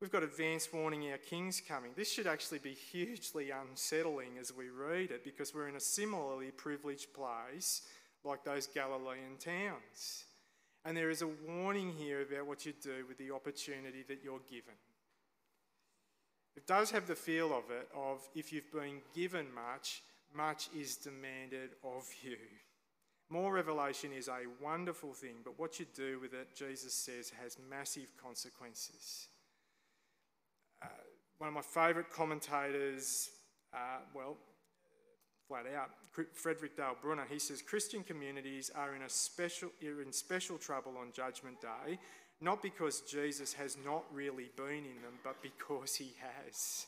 we've 0.01 0.11
got 0.11 0.23
advance 0.23 0.73
warning 0.73 1.11
our 1.11 1.19
king's 1.19 1.61
coming. 1.61 1.91
This 1.95 2.11
should 2.11 2.27
actually 2.27 2.61
be 2.61 2.73
hugely 2.73 3.51
unsettling 3.51 4.39
as 4.41 4.53
we 4.53 4.71
read 4.71 5.11
it 5.11 5.23
because 5.23 5.55
we're 5.55 5.69
in 5.69 5.77
a 5.77 5.81
similarly 5.81 6.51
privileged 6.51 7.13
place 7.13 7.83
like 8.25 8.45
those 8.45 8.67
Galilean 8.67 9.37
towns. 9.39 10.25
And 10.85 10.97
there 10.97 11.11
is 11.11 11.23
a 11.23 11.29
warning 11.47 11.93
here 11.93 12.23
about 12.23 12.47
what 12.47 12.65
you 12.65 12.73
do 12.83 13.05
with 13.07 13.19
the 13.19 13.31
opportunity 13.31 14.05
that 14.09 14.21
you're 14.23 14.41
given. 14.51 14.75
It 16.57 16.67
does 16.67 16.91
have 16.91 17.07
the 17.07 17.15
feel 17.15 17.57
of 17.57 17.71
it 17.71 17.89
of 17.95 18.27
if 18.35 18.53
you've 18.53 18.73
been 18.73 19.01
given 19.15 19.47
much, 19.55 20.03
much 20.35 20.69
is 20.77 20.97
demanded 20.97 21.71
of 21.85 22.05
you. 22.23 22.37
More 23.31 23.53
revelation 23.53 24.13
is 24.13 24.29
a 24.29 24.47
wonderful 24.63 25.13
thing, 25.13 25.37
but 25.45 25.59
what 25.59 25.79
you 25.79 25.87
do 25.95 26.19
with 26.19 26.33
it, 26.33 26.57
Jesus 26.57 26.95
says, 26.95 27.31
has 27.43 27.59
massive 27.71 28.09
consequences. 28.21 29.29
Uh, 30.83 30.87
one 31.39 31.49
of 31.49 31.55
my 31.55 31.61
favourite 31.63 32.11
commentators, 32.11 33.31
uh, 33.75 33.99
well, 34.15 34.37
flat 35.49 35.65
out. 35.75 35.91
Frederick 36.35 36.77
Dale 36.77 36.97
Bruner, 37.01 37.27
he 37.29 37.39
says 37.39 37.63
Christian 37.63 38.05
communities 38.05 38.71
are 38.75 38.95
in, 38.95 39.03
a 39.03 39.09
special, 39.09 39.71
are 39.83 40.03
in 40.03 40.13
special 40.13 40.59
trouble 40.59 40.97
on 41.01 41.11
Judgment 41.13 41.61
Day, 41.61 41.99
not 42.41 42.63
because 42.63 43.01
Jesus 43.01 43.55
has 43.55 43.77
not 43.85 44.05
really 44.13 44.51
been 44.57 44.85
in 44.85 45.03
them, 45.03 45.19
but 45.25 45.37
because 45.43 45.95
he 45.95 46.13
has. 46.21 46.87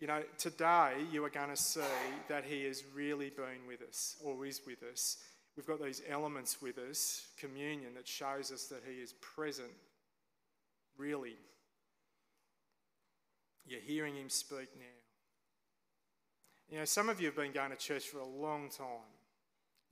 You 0.00 0.06
know, 0.06 0.22
today 0.38 0.92
you 1.12 1.24
are 1.24 1.30
going 1.30 1.50
to 1.50 1.56
see 1.56 1.80
that 2.28 2.44
he 2.44 2.64
has 2.64 2.82
really 2.94 3.30
been 3.30 3.66
with 3.68 3.82
us, 3.82 4.16
or 4.24 4.46
is 4.46 4.62
with 4.66 4.82
us. 4.82 5.18
We've 5.56 5.66
got 5.66 5.82
these 5.82 6.02
elements 6.08 6.60
with 6.60 6.78
us, 6.78 7.26
communion, 7.38 7.94
that 7.94 8.06
shows 8.06 8.52
us 8.52 8.66
that 8.66 8.82
he 8.86 9.00
is 9.00 9.14
present, 9.14 9.70
really. 10.98 11.36
You're 13.66 13.80
hearing 13.80 14.16
him 14.16 14.28
speak 14.28 14.68
now. 14.76 14.95
You 16.70 16.78
know, 16.78 16.84
some 16.84 17.08
of 17.08 17.20
you 17.20 17.26
have 17.26 17.36
been 17.36 17.52
going 17.52 17.70
to 17.70 17.76
church 17.76 18.04
for 18.08 18.18
a 18.18 18.26
long 18.26 18.68
time. 18.68 19.14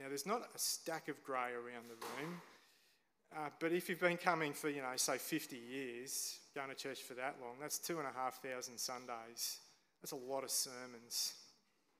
Now, 0.00 0.06
there's 0.08 0.26
not 0.26 0.42
a 0.54 0.58
stack 0.58 1.08
of 1.08 1.22
grey 1.22 1.52
around 1.52 1.88
the 1.88 2.22
room, 2.22 2.40
uh, 3.36 3.48
but 3.60 3.72
if 3.72 3.88
you've 3.88 4.00
been 4.00 4.16
coming 4.16 4.52
for, 4.52 4.68
you 4.68 4.82
know, 4.82 4.90
say 4.96 5.18
50 5.18 5.56
years, 5.56 6.38
going 6.54 6.68
to 6.68 6.74
church 6.74 7.02
for 7.02 7.14
that 7.14 7.36
long, 7.40 7.54
that's 7.60 7.78
two 7.78 7.98
and 7.98 8.08
a 8.08 8.12
half 8.12 8.42
thousand 8.42 8.78
Sundays. 8.78 9.58
That's 10.02 10.12
a 10.12 10.16
lot 10.16 10.42
of 10.42 10.50
sermons. 10.50 11.34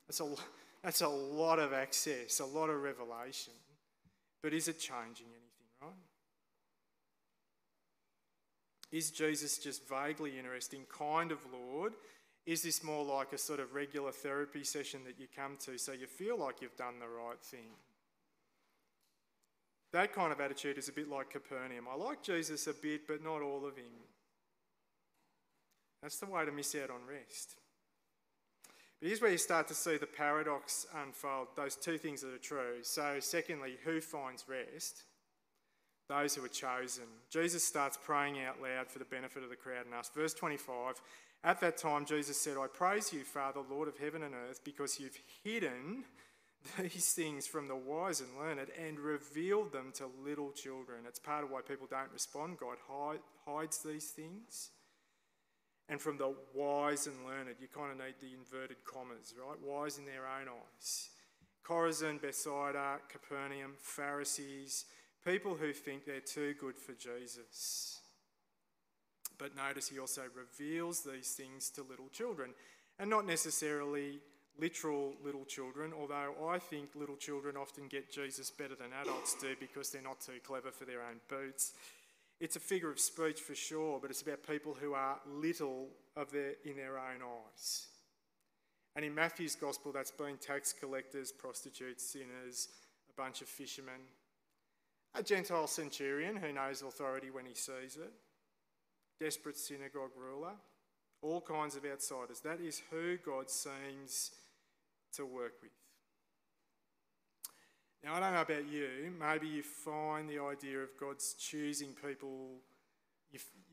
That's 0.07 0.21
a, 0.21 0.35
that's 0.83 1.01
a 1.03 1.09
lot 1.09 1.59
of 1.59 1.73
access, 1.73 2.41
a 2.41 2.45
lot 2.45 2.69
of 2.69 2.83
revelation. 2.83 3.53
But 4.43 4.53
is 4.53 4.69
it 4.69 4.79
changing 4.79 5.27
anything, 5.27 5.71
right? 5.81 5.91
Is 8.93 9.11
Jesus 9.11 9.59
just 9.59 9.89
vaguely 9.89 10.39
interesting, 10.39 10.83
kind 10.89 11.33
of 11.33 11.39
Lord? 11.53 11.95
Is 12.47 12.63
this 12.63 12.85
more 12.85 13.05
like 13.05 13.33
a 13.33 13.39
sort 13.39 13.61
of 13.61 13.75
regular 13.75 14.13
therapy 14.13 14.65
session 14.65 15.01
that 15.07 15.19
you 15.19 15.27
come 15.35 15.57
to 15.65 15.79
so 15.79 15.93
you 15.93 16.07
feel 16.07 16.39
like 16.39 16.61
you've 16.61 16.77
done 16.77 16.99
the 17.01 17.09
right 17.09 17.41
thing? 17.41 17.73
That 19.93 20.13
kind 20.13 20.33
of 20.33 20.41
attitude 20.41 20.77
is 20.77 20.89
a 20.89 20.93
bit 20.93 21.09
like 21.09 21.31
Capernaum. 21.31 21.87
I 21.91 21.95
like 21.97 22.23
Jesus 22.23 22.67
a 22.67 22.75
bit, 22.75 23.07
but 23.07 23.23
not 23.23 23.43
all 23.43 23.65
of 23.65 23.77
him. 23.77 23.85
That's 26.03 26.19
the 26.19 26.27
way 26.27 26.45
to 26.45 26.53
miss 26.53 26.75
out 26.75 26.91
on 26.91 27.07
rest. 27.09 27.55
But 29.01 29.07
here's 29.09 29.23
where 29.23 29.31
you 29.31 29.39
start 29.39 29.69
to 29.69 29.75
see 29.75 29.97
the 29.97 30.07
paradox 30.07 30.87
unfold 31.03 31.49
those 31.57 31.77
two 31.77 31.97
things 31.97 32.21
that 32.21 32.35
are 32.35 32.39
true. 32.39 32.83
So, 32.83 33.17
secondly, 33.21 33.77
who 33.85 34.01
finds 34.01 34.45
rest? 34.49 35.05
Those 36.09 36.35
who 36.35 36.45
are 36.45 36.49
chosen. 36.49 37.05
Jesus 37.31 37.65
starts 37.65 37.97
praying 38.03 38.43
out 38.43 38.61
loud 38.61 38.91
for 38.91 38.99
the 38.99 39.07
benefit 39.07 39.43
of 39.43 39.49
the 39.49 39.57
crowd 39.57 39.87
and 39.87 39.95
us. 39.95 40.11
Verse 40.15 40.35
25 40.35 41.01
at 41.45 41.61
that 41.61 41.77
time, 41.77 42.07
Jesus 42.07 42.41
said, 42.41 42.57
I 42.57 42.67
praise 42.67 43.13
you, 43.13 43.23
Father, 43.23 43.61
Lord 43.69 43.87
of 43.87 43.99
heaven 43.99 44.23
and 44.23 44.35
earth, 44.35 44.65
because 44.65 44.99
you've 44.99 45.19
hidden 45.45 46.05
these 46.79 47.13
things 47.13 47.47
from 47.47 47.69
the 47.69 47.77
wise 47.77 48.21
and 48.21 48.31
learned 48.39 48.61
and 48.81 48.99
revealed 48.99 49.73
them 49.73 49.93
to 49.97 50.09
little 50.25 50.51
children. 50.53 51.05
It's 51.07 51.19
part 51.19 51.45
of 51.45 51.51
why 51.51 51.61
people 51.61 51.87
don't 51.89 52.13
respond. 52.13 52.59
God 52.59 52.79
hide, 52.89 53.21
hides 53.47 53.83
these 53.83 54.07
things. 54.07 54.71
And 55.89 56.01
from 56.01 56.17
the 56.17 56.35
wise 56.55 57.07
and 57.07 57.17
learned, 57.27 57.55
you 57.61 57.69
kind 57.69 57.93
of 57.93 57.99
need 57.99 58.15
the 58.21 58.33
inverted 58.33 58.79
commas, 58.91 59.35
right? 59.39 59.59
Wise 59.63 59.99
in 59.99 60.07
their 60.07 60.27
own 60.27 60.49
eyes. 60.49 61.11
Chorazin, 61.63 62.21
Bethsaida, 62.21 62.99
Capernaum, 63.11 63.73
Pharisees, 63.79 64.87
people 65.27 65.55
who 65.55 65.73
think 65.73 66.05
they're 66.05 66.21
too 66.21 66.55
good 66.59 66.79
for 66.79 66.93
Jesus. 66.93 68.01
But 69.39 69.57
notice 69.57 69.89
he 69.89 69.99
also 69.99 70.23
reveals 70.37 71.01
these 71.01 71.33
things 71.33 71.71
to 71.71 71.83
little 71.83 72.09
children, 72.13 72.55
and 72.99 73.11
not 73.11 73.27
necessarily 73.27 74.21
literal 74.59 75.15
little 75.25 75.45
children, 75.45 75.93
although 75.99 76.49
I 76.49 76.59
think 76.59 76.91
little 76.95 77.17
children 77.17 77.57
often 77.57 77.89
get 77.89 78.13
Jesus 78.13 78.51
better 78.51 78.77
than 78.77 78.93
adults 79.03 79.35
do 79.41 79.57
because 79.59 79.91
they're 79.91 80.03
not 80.03 80.21
too 80.21 80.39
clever 80.47 80.71
for 80.71 80.85
their 80.85 81.03
own 81.03 81.21
boots. 81.29 81.73
It's 82.41 82.57
a 82.57 82.61
figure 82.61 82.91
of 82.91 83.01
speech 83.01 83.41
for 83.41 83.55
sure, 83.55 83.99
but 84.01 84.11
it's 84.11 84.23
about 84.23 84.47
people 84.47 84.77
who 84.81 84.95
are 84.95 85.19
little 85.27 85.89
of 86.17 86.31
their, 86.31 86.55
in 86.65 86.77
their 86.77 86.99
own 86.99 87.23
eyes. 87.23 87.87
And 88.97 89.05
in 89.05 89.15
Matthew's 89.15 89.57
gospel, 89.57 89.93
that's 89.93 90.13
been 90.13 90.37
tax 90.37 90.73
collectors, 90.73 91.33
prostitutes, 91.33 92.05
sinners, 92.05 92.69
a 93.11 93.21
bunch 93.21 93.43
of 93.43 93.49
fishermen, 93.49 94.01
a 95.15 95.23
Gentile 95.23 95.67
centurion 95.67 96.37
who 96.37 96.53
knows 96.53 96.83
authority 96.83 97.31
when 97.31 97.47
he 97.47 97.55
sees 97.55 97.97
it, 97.97 98.13
desperate 99.21 99.57
synagogue 99.57 100.13
ruler, 100.17 100.53
all 101.23 101.41
kinds 101.41 101.77
of 101.77 101.85
outsiders. 101.85 102.41
That 102.41 102.61
is 102.61 102.83
who 102.91 103.17
God 103.19 103.51
seems 103.51 104.33
to 105.15 105.25
work 105.25 105.55
with. 105.63 105.71
Now, 108.03 108.15
I 108.15 108.21
don't 108.21 108.35
know 108.35 108.43
about 108.43 108.71
you, 108.71 109.13
maybe 109.19 109.47
you 109.47 109.63
find 109.63 110.29
the 110.29 110.39
idea 110.39 110.81
of 110.81 110.91
God's 111.01 111.35
choosing 111.35 111.95
people, 112.07 112.59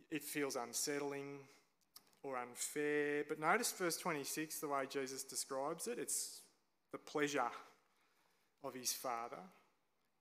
it 0.10 0.24
feels 0.24 0.56
unsettling 0.56 1.40
or 2.24 2.38
unfair. 2.38 3.26
But 3.28 3.40
notice 3.40 3.74
verse 3.74 3.98
26, 3.98 4.60
the 4.60 4.70
way 4.70 4.86
Jesus 4.90 5.24
describes 5.24 5.88
it 5.88 6.00
it's 6.00 6.42
the 6.92 6.98
pleasure 6.98 7.50
of 8.64 8.74
his 8.74 8.94
Father. 8.94 9.40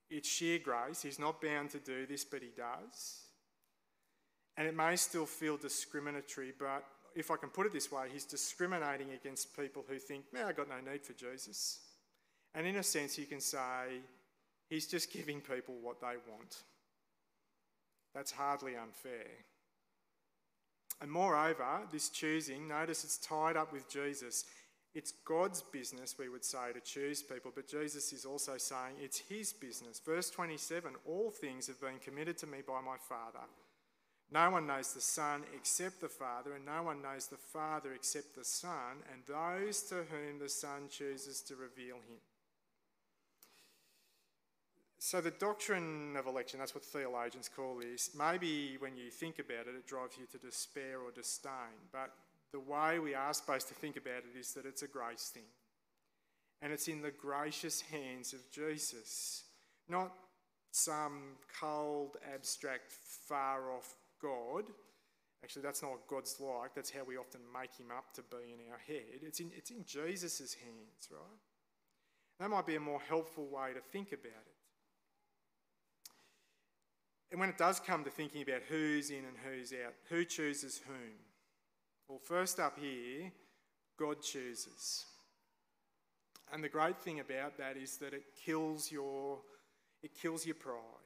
It's 0.09 0.29
sheer 0.29 0.59
grace. 0.59 1.03
He's 1.03 1.19
not 1.19 1.41
bound 1.41 1.71
to 1.71 1.79
do 1.79 2.07
this, 2.07 2.25
but 2.25 2.43
he 2.43 2.51
does. 2.57 3.30
And 4.57 4.67
it 4.67 4.77
may 4.77 4.97
still 4.97 5.27
feel 5.27 5.57
discriminatory, 5.57 6.53
but 6.59 6.85
if 7.15 7.31
I 7.31 7.37
can 7.37 7.49
put 7.49 7.67
it 7.67 7.73
this 7.73 7.91
way, 7.91 8.09
he's 8.13 8.25
discriminating 8.25 9.13
against 9.13 9.57
people 9.57 9.85
who 9.89 9.99
think, 9.99 10.25
man, 10.33 10.47
I've 10.47 10.57
got 10.57 10.69
no 10.69 10.93
need 10.93 11.03
for 11.03 11.13
Jesus. 11.13 11.81
And 12.55 12.67
in 12.67 12.77
a 12.77 12.83
sense, 12.83 13.19
you 13.19 13.27
can 13.27 13.41
say 13.41 14.01
he's 14.69 14.87
just 14.87 15.13
giving 15.13 15.41
people 15.41 15.77
what 15.81 16.01
they 16.01 16.15
want. 16.29 16.63
That's 18.15 18.33
hardly 18.33 18.77
unfair. 18.77 19.27
And 21.01 21.11
moreover, 21.11 21.81
this 21.91 22.09
choosing, 22.09 22.69
notice 22.69 23.05
it's 23.05 23.19
tied 23.19 23.57
up 23.57 23.73
with 23.73 23.89
Jesus. 23.89 24.45
It's 24.95 25.13
God's 25.25 25.63
business, 25.63 26.17
we 26.19 26.29
would 26.29 26.45
say, 26.45 26.73
to 26.75 26.81
choose 26.81 27.23
people, 27.23 27.53
but 27.55 27.69
Jesus 27.69 28.13
is 28.13 28.25
also 28.25 28.57
saying 28.57 28.97
it's 29.01 29.19
his 29.19 29.53
business. 29.53 30.01
Verse 30.05 30.31
27 30.31 30.93
All 31.07 31.31
things 31.31 31.69
have 31.69 31.81
been 31.81 31.99
committed 32.05 32.37
to 32.39 32.47
me 32.47 32.59
by 32.67 32.81
my 32.81 32.97
Father. 33.09 33.47
No 34.33 34.51
one 34.51 34.67
knows 34.67 34.93
the 34.93 35.01
Son 35.01 35.43
except 35.55 36.01
the 36.01 36.09
Father, 36.09 36.55
and 36.55 36.65
no 36.65 36.85
one 36.85 37.03
knows 37.03 37.27
the 37.27 37.37
Father 37.37 37.93
except 37.93 38.37
the 38.37 38.45
Son, 38.45 39.03
and 39.13 39.23
those 39.27 39.83
to 39.85 39.97
whom 39.97 40.39
the 40.39 40.49
Son 40.49 40.89
chooses 40.89 41.41
to 41.43 41.57
reveal 41.57 41.97
him. 41.97 42.21
So, 44.99 45.21
the 45.21 45.33
doctrine 45.33 46.15
of 46.17 46.27
election, 46.27 46.61
that's 46.61 46.75
what 46.75 46.85
theologians 46.85 47.49
call 47.49 47.79
this, 47.79 48.11
maybe 48.17 48.77
when 48.79 48.97
you 48.97 49.11
think 49.11 49.39
about 49.39 49.67
it, 49.67 49.75
it 49.75 49.87
drives 49.87 50.17
you 50.19 50.27
to 50.27 50.39
despair 50.39 51.01
or 51.01 51.11
disdain. 51.11 51.89
But 51.91 52.13
the 52.53 52.61
way 52.61 52.99
we 52.99 53.15
are 53.15 53.33
supposed 53.33 53.69
to 53.69 53.75
think 53.75 53.97
about 53.97 54.25
it 54.33 54.39
is 54.39 54.53
that 54.55 54.67
it's 54.67 54.83
a 54.83 54.87
grace 54.87 55.31
thing. 55.33 55.49
And 56.63 56.73
it's 56.73 56.87
in 56.87 57.01
the 57.01 57.11
gracious 57.11 57.81
hands 57.81 58.35
of 58.35 58.49
Jesus, 58.51 59.45
not 59.89 60.13
some 60.71 61.37
cold, 61.59 62.19
abstract, 62.33 62.93
far 62.93 63.73
off 63.73 63.95
God. 64.21 64.65
Actually, 65.43 65.63
that's 65.63 65.83
not 65.83 65.93
what 65.93 66.07
God's 66.07 66.37
like. 66.39 66.75
That's 66.75 66.91
how 66.91 67.05
we 67.07 67.17
often 67.17 67.41
make 67.53 67.75
him 67.75 67.87
up 67.97 68.13
to 68.15 68.23
be 68.23 68.53
in 68.53 68.61
our 68.71 68.79
head. 68.87 69.23
It's 69.23 69.41
in, 69.41 69.51
it's 69.57 69.71
in 69.71 69.85
Jesus' 69.85 70.55
hands, 70.55 71.09
right? 71.11 71.41
That 72.39 72.51
might 72.51 72.67
be 72.67 72.77
a 72.77 72.81
more 72.81 73.01
helpful 73.09 73.47
way 73.47 73.73
to 73.75 73.81
think 73.81 74.09
about 74.09 74.27
it. 74.27 74.61
And 77.31 77.39
when 77.39 77.49
it 77.49 77.59
does 77.59 77.81
come 77.81 78.03
to 78.05 78.11
thinking 78.11 78.43
about 78.43 78.63
who's 78.69 79.11
in 79.11 79.25
and 79.25 79.37
who's 79.45 79.73
out, 79.73 79.95
who 80.09 80.25
chooses 80.25 80.81
whom? 80.87 81.13
Well, 82.09 82.19
first 82.19 82.59
up 82.59 82.77
here, 82.79 83.31
God 83.99 84.21
chooses. 84.21 85.07
And 86.53 86.65
the 86.65 86.69
great 86.69 86.99
thing 86.99 87.21
about 87.21 87.57
that 87.59 87.77
is 87.77 87.99
that 87.99 88.13
it 88.13 88.25
kills 88.45 88.91
your, 88.91 89.39
it 90.03 90.11
kills 90.21 90.45
your 90.45 90.57
pride. 90.57 91.00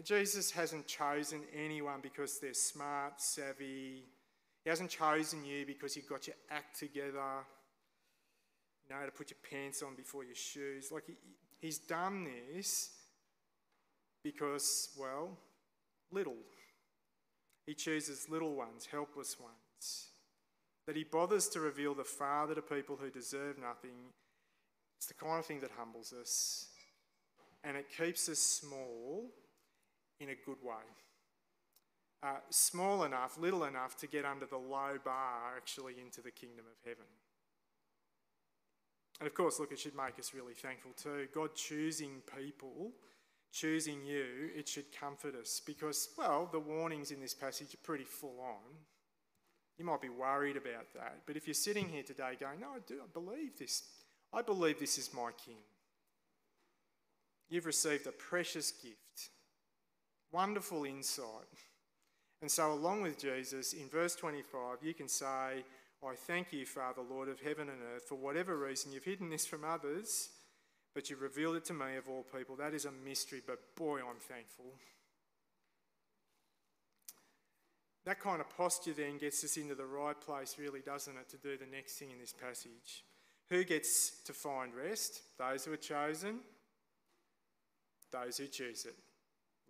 Jesus 0.00 0.50
hasn't 0.50 0.86
chosen 0.86 1.42
anyone 1.54 2.00
because 2.02 2.38
they're 2.38 2.54
smart, 2.54 3.20
savvy. 3.20 4.04
He 4.64 4.70
hasn't 4.70 4.90
chosen 4.90 5.44
you 5.44 5.66
because 5.66 5.96
you've 5.96 6.08
got 6.08 6.26
your 6.26 6.36
act 6.50 6.78
together, 6.78 7.44
you 8.88 8.94
know, 8.94 9.04
to 9.04 9.12
put 9.12 9.30
your 9.30 9.38
pants 9.50 9.82
on 9.82 9.94
before 9.94 10.24
your 10.24 10.34
shoes. 10.34 10.90
Like, 10.90 11.04
he, 11.06 11.14
he's 11.60 11.78
done 11.78 12.26
this 12.54 12.90
because, 14.24 14.90
well, 14.98 15.36
little. 16.10 16.36
He 17.66 17.74
chooses 17.74 18.28
little 18.30 18.54
ones, 18.54 18.86
helpless 18.90 19.38
ones. 19.38 20.08
That 20.86 20.96
he 20.96 21.04
bothers 21.04 21.48
to 21.50 21.60
reveal 21.60 21.94
the 21.94 22.02
Father 22.02 22.54
to 22.54 22.62
people 22.62 22.98
who 23.00 23.10
deserve 23.10 23.58
nothing. 23.58 24.10
It's 24.96 25.06
the 25.06 25.14
kind 25.14 25.38
of 25.38 25.46
thing 25.46 25.60
that 25.60 25.70
humbles 25.76 26.12
us 26.12 26.68
and 27.64 27.76
it 27.76 27.86
keeps 27.96 28.28
us 28.28 28.38
small 28.38 29.30
in 30.22 30.30
a 30.30 30.34
good 30.34 30.62
way. 30.62 30.84
Uh, 32.22 32.36
small 32.50 33.04
enough, 33.04 33.36
little 33.38 33.64
enough 33.64 33.96
to 33.96 34.06
get 34.06 34.24
under 34.24 34.46
the 34.46 34.56
low 34.56 34.96
bar 35.04 35.56
actually 35.56 35.94
into 36.00 36.20
the 36.20 36.30
kingdom 36.30 36.64
of 36.70 36.78
heaven. 36.84 37.06
And 39.18 39.26
of 39.26 39.34
course, 39.34 39.58
look, 39.58 39.72
it 39.72 39.78
should 39.78 39.96
make 39.96 40.18
us 40.18 40.32
really 40.34 40.54
thankful 40.54 40.92
too. 40.96 41.26
God 41.34 41.54
choosing 41.54 42.22
people 42.36 42.92
choosing 43.52 44.04
you, 44.04 44.50
it 44.56 44.68
should 44.68 44.98
comfort 44.98 45.34
us 45.36 45.60
because, 45.64 46.08
well, 46.16 46.48
the 46.50 46.58
warnings 46.58 47.10
in 47.10 47.20
this 47.20 47.34
passage 47.34 47.74
are 47.74 47.84
pretty 47.84 48.04
full 48.04 48.40
on. 48.40 48.74
You 49.78 49.84
might 49.84 50.00
be 50.00 50.08
worried 50.08 50.56
about 50.56 50.92
that, 50.94 51.18
but 51.26 51.36
if 51.36 51.46
you're 51.46 51.54
sitting 51.54 51.88
here 51.88 52.02
today 52.02 52.36
going, 52.38 52.60
No, 52.60 52.68
I 52.76 52.78
do, 52.86 53.00
I 53.02 53.06
believe 53.12 53.58
this. 53.58 53.84
I 54.32 54.42
believe 54.42 54.80
this 54.80 54.96
is 54.96 55.12
my 55.12 55.30
King. 55.44 55.58
You've 57.50 57.66
received 57.66 58.06
a 58.06 58.12
precious 58.12 58.70
gift, 58.70 59.30
wonderful 60.32 60.84
insight. 60.84 61.26
And 62.40 62.50
so, 62.50 62.72
along 62.72 63.02
with 63.02 63.18
Jesus, 63.18 63.72
in 63.72 63.88
verse 63.88 64.16
25, 64.16 64.78
you 64.82 64.94
can 64.94 65.08
say, 65.08 65.24
I 66.04 66.14
thank 66.16 66.52
you, 66.52 66.66
Father, 66.66 67.02
Lord 67.08 67.28
of 67.28 67.40
heaven 67.40 67.68
and 67.68 67.78
earth, 67.94 68.04
for 68.08 68.16
whatever 68.16 68.56
reason 68.56 68.90
you've 68.90 69.04
hidden 69.04 69.30
this 69.30 69.46
from 69.46 69.64
others 69.64 70.30
but 70.94 71.08
you've 71.08 71.22
revealed 71.22 71.56
it 71.56 71.64
to 71.66 71.72
me 71.72 71.96
of 71.96 72.08
all 72.08 72.24
people. 72.36 72.56
That 72.56 72.74
is 72.74 72.84
a 72.84 72.92
mystery, 72.92 73.40
but 73.46 73.58
boy, 73.76 73.98
I'm 73.98 74.20
thankful. 74.20 74.74
That 78.04 78.20
kind 78.20 78.40
of 78.40 78.50
posture 78.56 78.92
then 78.92 79.18
gets 79.18 79.44
us 79.44 79.56
into 79.56 79.74
the 79.74 79.86
right 79.86 80.20
place, 80.20 80.56
really, 80.58 80.80
doesn't 80.80 81.16
it, 81.16 81.28
to 81.30 81.36
do 81.36 81.56
the 81.56 81.70
next 81.70 81.94
thing 81.94 82.10
in 82.10 82.18
this 82.18 82.32
passage. 82.32 83.04
Who 83.48 83.64
gets 83.64 84.22
to 84.24 84.32
find 84.32 84.74
rest? 84.74 85.22
Those 85.38 85.64
who 85.64 85.72
are 85.72 85.76
chosen, 85.76 86.40
those 88.10 88.38
who 88.38 88.48
choose 88.48 88.84
it. 88.84 88.96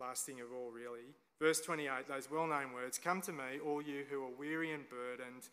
Last 0.00 0.26
thing 0.26 0.40
of 0.40 0.46
all, 0.52 0.70
really. 0.70 1.14
Verse 1.40 1.60
28, 1.60 2.08
those 2.08 2.30
well 2.30 2.46
known 2.46 2.72
words 2.72 2.98
Come 2.98 3.20
to 3.22 3.32
me, 3.32 3.60
all 3.64 3.82
you 3.82 4.04
who 4.10 4.22
are 4.24 4.36
weary 4.38 4.72
and 4.72 4.84
burdened, 4.88 5.48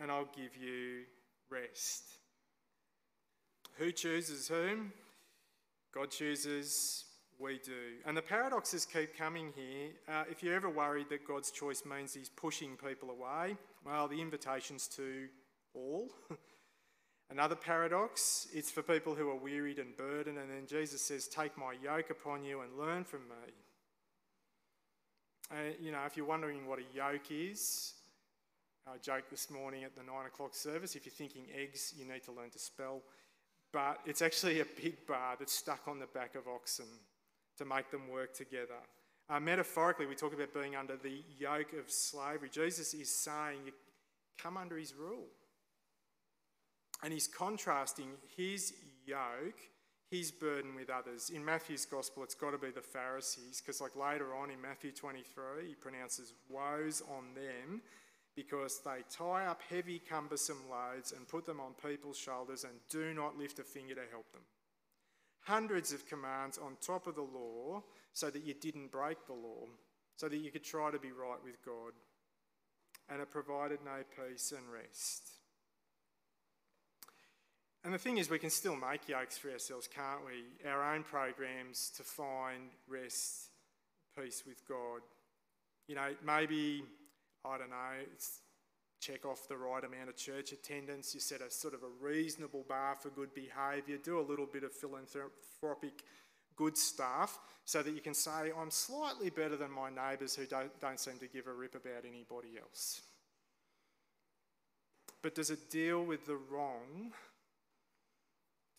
and 0.00 0.10
I'll 0.10 0.28
give 0.36 0.56
you 0.56 1.02
rest. 1.50 2.04
Who 3.78 3.92
chooses 3.92 4.48
whom? 4.48 4.92
God 5.94 6.10
chooses, 6.10 7.04
we 7.38 7.58
do. 7.58 7.98
And 8.06 8.16
the 8.16 8.22
paradoxes 8.22 8.86
keep 8.86 9.16
coming 9.16 9.52
here. 9.54 9.90
Uh, 10.08 10.24
if 10.30 10.42
you're 10.42 10.54
ever 10.54 10.70
worried 10.70 11.08
that 11.10 11.26
God's 11.26 11.50
choice 11.50 11.82
means 11.84 12.14
he's 12.14 12.28
pushing 12.28 12.76
people 12.76 13.10
away, 13.10 13.56
well, 13.84 14.08
the 14.08 14.20
invitation's 14.20 14.88
to 14.88 15.28
all. 15.74 16.08
Another 17.32 17.56
paradox, 17.56 18.46
it's 18.52 18.70
for 18.70 18.82
people 18.82 19.14
who 19.14 19.28
are 19.30 19.36
wearied 19.36 19.78
and 19.78 19.96
burdened, 19.96 20.38
and 20.38 20.50
then 20.50 20.66
Jesus 20.68 21.02
says, 21.02 21.26
Take 21.26 21.56
my 21.58 21.74
yoke 21.82 22.10
upon 22.10 22.44
you 22.44 22.60
and 22.60 22.78
learn 22.78 23.04
from 23.04 23.20
me. 23.20 23.52
Uh, 25.50 25.54
you 25.80 25.90
know, 25.90 26.00
if 26.06 26.16
you're 26.16 26.26
wondering 26.26 26.66
what 26.66 26.78
a 26.78 26.96
yoke 26.96 27.30
is, 27.30 27.94
I 28.86 28.98
joked 28.98 29.30
this 29.30 29.50
morning 29.50 29.82
at 29.82 29.96
the 29.96 30.02
nine 30.02 30.26
o'clock 30.26 30.54
service. 30.54 30.94
If 30.94 31.06
you're 31.06 31.12
thinking 31.12 31.46
eggs, 31.58 31.94
you 31.96 32.04
need 32.04 32.22
to 32.24 32.32
learn 32.32 32.50
to 32.50 32.58
spell 32.58 33.02
but 33.72 34.00
it's 34.04 34.22
actually 34.22 34.60
a 34.60 34.66
big 34.80 35.06
bar 35.06 35.36
that's 35.38 35.52
stuck 35.52 35.88
on 35.88 35.98
the 35.98 36.06
back 36.06 36.34
of 36.34 36.46
oxen 36.46 36.86
to 37.56 37.64
make 37.64 37.90
them 37.90 38.08
work 38.08 38.34
together. 38.34 38.80
Uh, 39.30 39.40
metaphorically, 39.40 40.06
we 40.06 40.14
talk 40.14 40.34
about 40.34 40.52
being 40.52 40.76
under 40.76 40.96
the 40.96 41.22
yoke 41.38 41.72
of 41.72 41.90
slavery. 41.90 42.50
Jesus 42.50 42.92
is 42.92 43.10
saying, 43.10 43.72
come 44.38 44.56
under 44.56 44.76
his 44.76 44.94
rule. 44.94 45.26
And 47.02 47.12
he's 47.12 47.26
contrasting 47.26 48.10
his 48.36 48.74
yoke, 49.04 49.58
his 50.10 50.30
burden 50.30 50.74
with 50.74 50.90
others. 50.90 51.30
In 51.30 51.44
Matthew's 51.44 51.84
gospel, 51.84 52.22
it's 52.22 52.34
got 52.34 52.52
to 52.52 52.58
be 52.58 52.70
the 52.70 52.80
Pharisees, 52.80 53.60
because, 53.60 53.80
like 53.80 53.96
later 53.96 54.34
on 54.34 54.50
in 54.50 54.60
Matthew 54.60 54.92
23, 54.92 55.68
he 55.68 55.74
pronounces 55.74 56.34
woes 56.48 57.02
on 57.16 57.34
them 57.34 57.82
because 58.34 58.80
they 58.84 59.02
tie 59.10 59.46
up 59.46 59.60
heavy, 59.68 59.98
cumbersome 59.98 60.62
loads 60.70 61.12
and 61.12 61.28
put 61.28 61.44
them 61.44 61.60
on 61.60 61.74
people's 61.86 62.16
shoulders 62.16 62.64
and 62.64 62.72
do 62.88 63.12
not 63.12 63.36
lift 63.36 63.58
a 63.58 63.62
finger 63.62 63.94
to 63.94 64.02
help 64.10 64.30
them. 64.32 64.42
Hundreds 65.40 65.92
of 65.92 66.06
commands 66.06 66.56
on 66.56 66.76
top 66.80 67.06
of 67.06 67.14
the 67.14 67.20
law 67.20 67.82
so 68.12 68.30
that 68.30 68.44
you 68.44 68.54
didn't 68.54 68.92
break 68.92 69.26
the 69.26 69.32
law, 69.32 69.66
so 70.16 70.28
that 70.28 70.38
you 70.38 70.50
could 70.50 70.64
try 70.64 70.90
to 70.90 70.98
be 70.98 71.10
right 71.10 71.42
with 71.44 71.62
God. 71.64 71.92
And 73.10 73.20
it 73.20 73.30
provided 73.30 73.80
no 73.84 74.02
peace 74.16 74.52
and 74.56 74.70
rest. 74.72 75.41
And 77.84 77.92
the 77.92 77.98
thing 77.98 78.18
is, 78.18 78.30
we 78.30 78.38
can 78.38 78.50
still 78.50 78.76
make 78.76 79.08
yokes 79.08 79.36
for 79.38 79.50
ourselves, 79.50 79.88
can't 79.88 80.24
we? 80.24 80.68
Our 80.68 80.94
own 80.94 81.02
programs 81.02 81.90
to 81.96 82.04
find 82.04 82.70
rest, 82.88 83.48
peace 84.16 84.44
with 84.46 84.66
God. 84.68 85.00
You 85.88 85.96
know, 85.96 86.14
maybe 86.24 86.84
I 87.44 87.58
don't 87.58 87.70
know, 87.70 88.04
check 89.00 89.24
off 89.24 89.48
the 89.48 89.56
right 89.56 89.82
amount 89.82 90.08
of 90.08 90.16
church 90.16 90.52
attendance, 90.52 91.12
you 91.12 91.20
set 91.20 91.40
a 91.40 91.50
sort 91.50 91.74
of 91.74 91.82
a 91.82 91.88
reasonable 92.00 92.64
bar 92.68 92.94
for 92.94 93.10
good 93.10 93.34
behaviour, 93.34 93.96
do 94.02 94.20
a 94.20 94.22
little 94.22 94.46
bit 94.46 94.62
of 94.62 94.72
philanthropic 94.72 96.04
good 96.54 96.76
stuff 96.76 97.40
so 97.64 97.82
that 97.82 97.94
you 97.94 98.00
can 98.00 98.14
say, 98.14 98.52
I'm 98.56 98.70
slightly 98.70 99.30
better 99.30 99.56
than 99.56 99.70
my 99.72 99.90
neighbours 99.90 100.36
who 100.36 100.46
don't, 100.46 100.70
don't 100.80 101.00
seem 101.00 101.18
to 101.18 101.26
give 101.26 101.48
a 101.48 101.52
rip 101.52 101.74
about 101.74 102.04
anybody 102.06 102.58
else. 102.60 103.00
But 105.22 105.34
does 105.34 105.50
it 105.50 105.70
deal 105.70 106.04
with 106.04 106.26
the 106.26 106.36
wrong? 106.36 107.12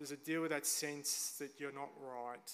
Does 0.03 0.11
it 0.11 0.25
deal 0.25 0.41
with 0.41 0.51
that 0.51 0.65
sense 0.65 1.35
that 1.39 1.51
you're 1.61 1.71
not 1.71 1.87
right, 2.01 2.51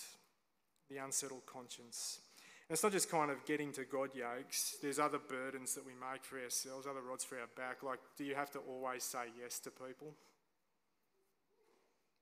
the 0.87 0.97
unsettled 0.97 1.47
conscience? 1.47 2.19
And 2.37 2.75
it's 2.75 2.83
not 2.83 2.91
just 2.91 3.09
kind 3.09 3.31
of 3.31 3.43
getting 3.43 3.71
to 3.71 3.85
God 3.85 4.11
yokes, 4.13 4.77
there's 4.83 4.99
other 4.99 5.17
burdens 5.17 5.73
that 5.73 5.83
we 5.83 5.93
make 5.93 6.23
for 6.23 6.39
ourselves, 6.39 6.85
other 6.85 7.01
rods 7.01 7.23
for 7.23 7.39
our 7.39 7.49
back. 7.57 7.81
Like, 7.81 7.97
do 8.19 8.23
you 8.23 8.35
have 8.35 8.51
to 8.51 8.59
always 8.59 9.03
say 9.03 9.33
yes 9.41 9.57
to 9.61 9.71
people? 9.71 10.13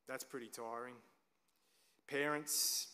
That's 0.08 0.24
pretty 0.24 0.48
tiring. 0.48 0.94
Parents, 2.10 2.88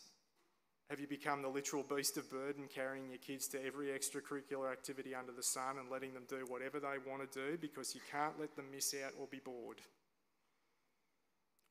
have 0.89 0.99
you 0.99 1.05
become 1.05 1.43
the 1.43 1.49
literal 1.49 1.83
beast 1.83 2.17
of 2.17 2.31
burden, 2.31 2.63
carrying 2.67 3.09
your 3.09 3.19
kids 3.19 3.47
to 3.49 3.63
every 3.63 3.89
extracurricular 3.89 4.71
activity 4.71 5.13
under 5.13 5.33
the 5.33 5.43
sun 5.43 5.77
and 5.79 5.87
letting 5.87 6.15
them 6.15 6.23
do 6.27 6.45
whatever 6.47 6.79
they 6.79 6.97
want 7.07 7.31
to 7.31 7.39
do 7.39 7.59
because 7.59 7.93
you 7.93 8.01
can't 8.11 8.39
let 8.39 8.55
them 8.55 8.71
miss 8.73 8.95
out 9.05 9.13
or 9.19 9.27
be 9.27 9.37
bored? 9.37 9.81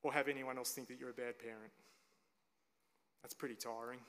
Or 0.03 0.12
have 0.12 0.29
anyone 0.29 0.59
else 0.59 0.71
think 0.73 0.88
that 0.88 0.99
you're 0.99 1.11
a 1.11 1.15
bad 1.15 1.38
parent? 1.38 1.73
That's 3.23 3.35
pretty 3.35 3.55
tiring. 3.55 4.01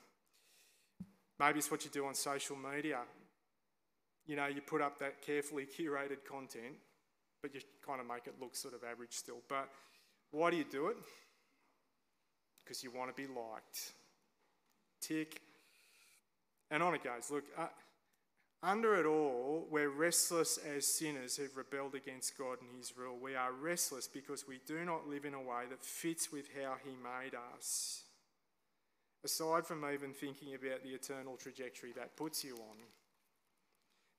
Maybe 1.38 1.58
it's 1.58 1.70
what 1.70 1.84
you 1.84 1.90
do 1.90 2.06
on 2.06 2.14
social 2.14 2.56
media. 2.56 3.00
You 4.26 4.36
know, 4.36 4.46
you 4.46 4.60
put 4.60 4.80
up 4.80 4.98
that 4.98 5.22
carefully 5.22 5.66
curated 5.78 6.24
content, 6.28 6.76
but 7.42 7.54
you 7.54 7.60
kind 7.86 8.00
of 8.00 8.06
make 8.06 8.26
it 8.26 8.34
look 8.40 8.56
sort 8.56 8.74
of 8.74 8.80
average 8.82 9.12
still. 9.12 9.40
But 9.48 9.68
why 10.30 10.50
do 10.50 10.56
you 10.56 10.64
do 10.64 10.88
it? 10.88 10.96
Because 12.64 12.82
you 12.82 12.90
want 12.90 13.14
to 13.14 13.22
be 13.22 13.28
liked. 13.28 13.92
tick. 15.00 15.40
And 16.70 16.82
on 16.82 16.94
it 16.94 17.04
goes. 17.04 17.30
Look, 17.30 17.44
uh, 17.56 17.66
under 18.64 18.96
it 18.96 19.06
all, 19.06 19.66
we're 19.70 19.90
restless 19.90 20.58
as 20.58 20.86
sinners 20.86 21.36
who've 21.36 21.56
rebelled 21.56 21.94
against 21.94 22.38
God 22.38 22.58
and 22.60 22.70
His 22.76 22.96
rule. 22.96 23.18
We 23.20 23.34
are 23.34 23.52
restless 23.52 24.08
because 24.08 24.48
we 24.48 24.60
do 24.66 24.84
not 24.84 25.06
live 25.06 25.24
in 25.24 25.34
a 25.34 25.40
way 25.40 25.64
that 25.68 25.84
fits 25.84 26.32
with 26.32 26.48
how 26.60 26.76
He 26.84 26.92
made 26.92 27.34
us. 27.54 28.04
Aside 29.24 29.66
from 29.66 29.84
even 29.92 30.12
thinking 30.12 30.54
about 30.54 30.82
the 30.82 30.90
eternal 30.90 31.36
trajectory 31.36 31.92
that 31.92 32.16
puts 32.16 32.44
you 32.44 32.54
on, 32.54 32.76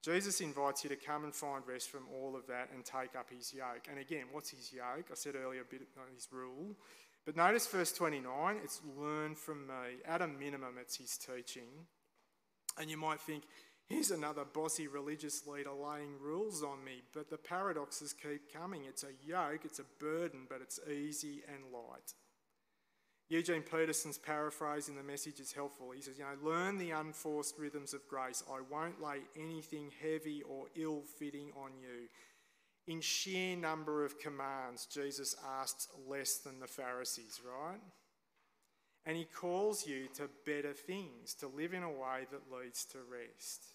Jesus 0.03 0.39
invites 0.41 0.83
you 0.83 0.89
to 0.91 0.95
come 0.95 1.23
and 1.23 1.33
find 1.33 1.63
rest 1.67 1.89
from 1.89 2.03
all 2.13 2.35
of 2.35 2.45
that 2.47 2.69
and 2.73 2.85
take 2.85 3.15
up 3.17 3.29
His 3.35 3.51
yoke. 3.51 3.87
And 3.89 3.99
again, 3.99 4.25
what's 4.31 4.51
His 4.51 4.71
yoke? 4.71 5.07
I 5.11 5.15
said 5.15 5.35
earlier 5.35 5.61
a 5.61 5.65
bit 5.65 5.81
of 5.81 6.13
His 6.13 6.27
rule. 6.31 6.75
But 7.25 7.35
notice 7.35 7.65
verse 7.65 7.91
29 7.91 8.57
it's 8.63 8.81
learn 8.95 9.33
from 9.33 9.65
me. 9.65 9.97
At 10.07 10.21
a 10.21 10.27
minimum, 10.27 10.75
it's 10.79 10.97
His 10.97 11.17
teaching. 11.17 11.87
And 12.79 12.89
you 12.89 12.97
might 12.97 13.19
think, 13.19 13.43
Here's 13.87 14.09
another 14.09 14.45
bossy 14.45 14.87
religious 14.87 15.45
leader 15.45 15.71
laying 15.71 16.19
rules 16.19 16.63
on 16.63 16.83
me, 16.83 17.03
but 17.13 17.29
the 17.29 17.37
paradoxes 17.37 18.13
keep 18.13 18.51
coming. 18.51 18.83
It's 18.85 19.03
a 19.03 19.13
yoke, 19.23 19.61
it's 19.63 19.79
a 19.79 19.85
burden, 19.99 20.47
but 20.49 20.59
it's 20.61 20.79
easy 20.89 21.43
and 21.47 21.71
light. 21.71 22.13
Eugene 23.29 23.63
Peterson's 23.63 24.17
paraphrase 24.17 24.87
in 24.87 24.95
the 24.95 25.03
message 25.03 25.39
is 25.39 25.53
helpful. 25.53 25.91
He 25.91 26.01
says, 26.01 26.17
You 26.17 26.25
know, 26.25 26.49
learn 26.49 26.77
the 26.77 26.91
unforced 26.91 27.57
rhythms 27.57 27.93
of 27.93 28.07
grace. 28.07 28.43
I 28.51 28.59
won't 28.71 29.01
lay 29.01 29.21
anything 29.35 29.91
heavy 30.01 30.43
or 30.43 30.65
ill 30.75 31.01
fitting 31.19 31.51
on 31.55 31.71
you. 31.79 32.07
In 32.87 33.01
sheer 33.01 33.55
number 33.55 34.05
of 34.05 34.19
commands, 34.19 34.85
Jesus 34.85 35.35
asked 35.59 35.89
less 36.07 36.37
than 36.37 36.59
the 36.59 36.67
Pharisees, 36.67 37.41
right? 37.43 37.81
And 39.07 39.17
he 39.17 39.25
calls 39.25 39.87
you 39.87 40.07
to 40.15 40.29
better 40.45 40.73
things, 40.73 41.33
to 41.35 41.47
live 41.47 41.73
in 41.73 41.83
a 41.83 41.89
way 41.89 42.27
that 42.31 42.55
leads 42.55 42.85
to 42.85 42.99
rest. 43.11 43.74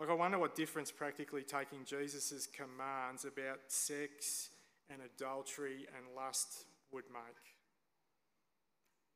Like, 0.00 0.08
I 0.08 0.14
wonder 0.14 0.38
what 0.38 0.54
difference 0.54 0.90
practically 0.90 1.42
taking 1.42 1.84
Jesus' 1.84 2.46
commands 2.46 3.26
about 3.26 3.58
sex 3.68 4.48
and 4.88 5.02
adultery 5.02 5.86
and 5.94 6.16
lust 6.16 6.64
would 6.90 7.04
make 7.12 7.36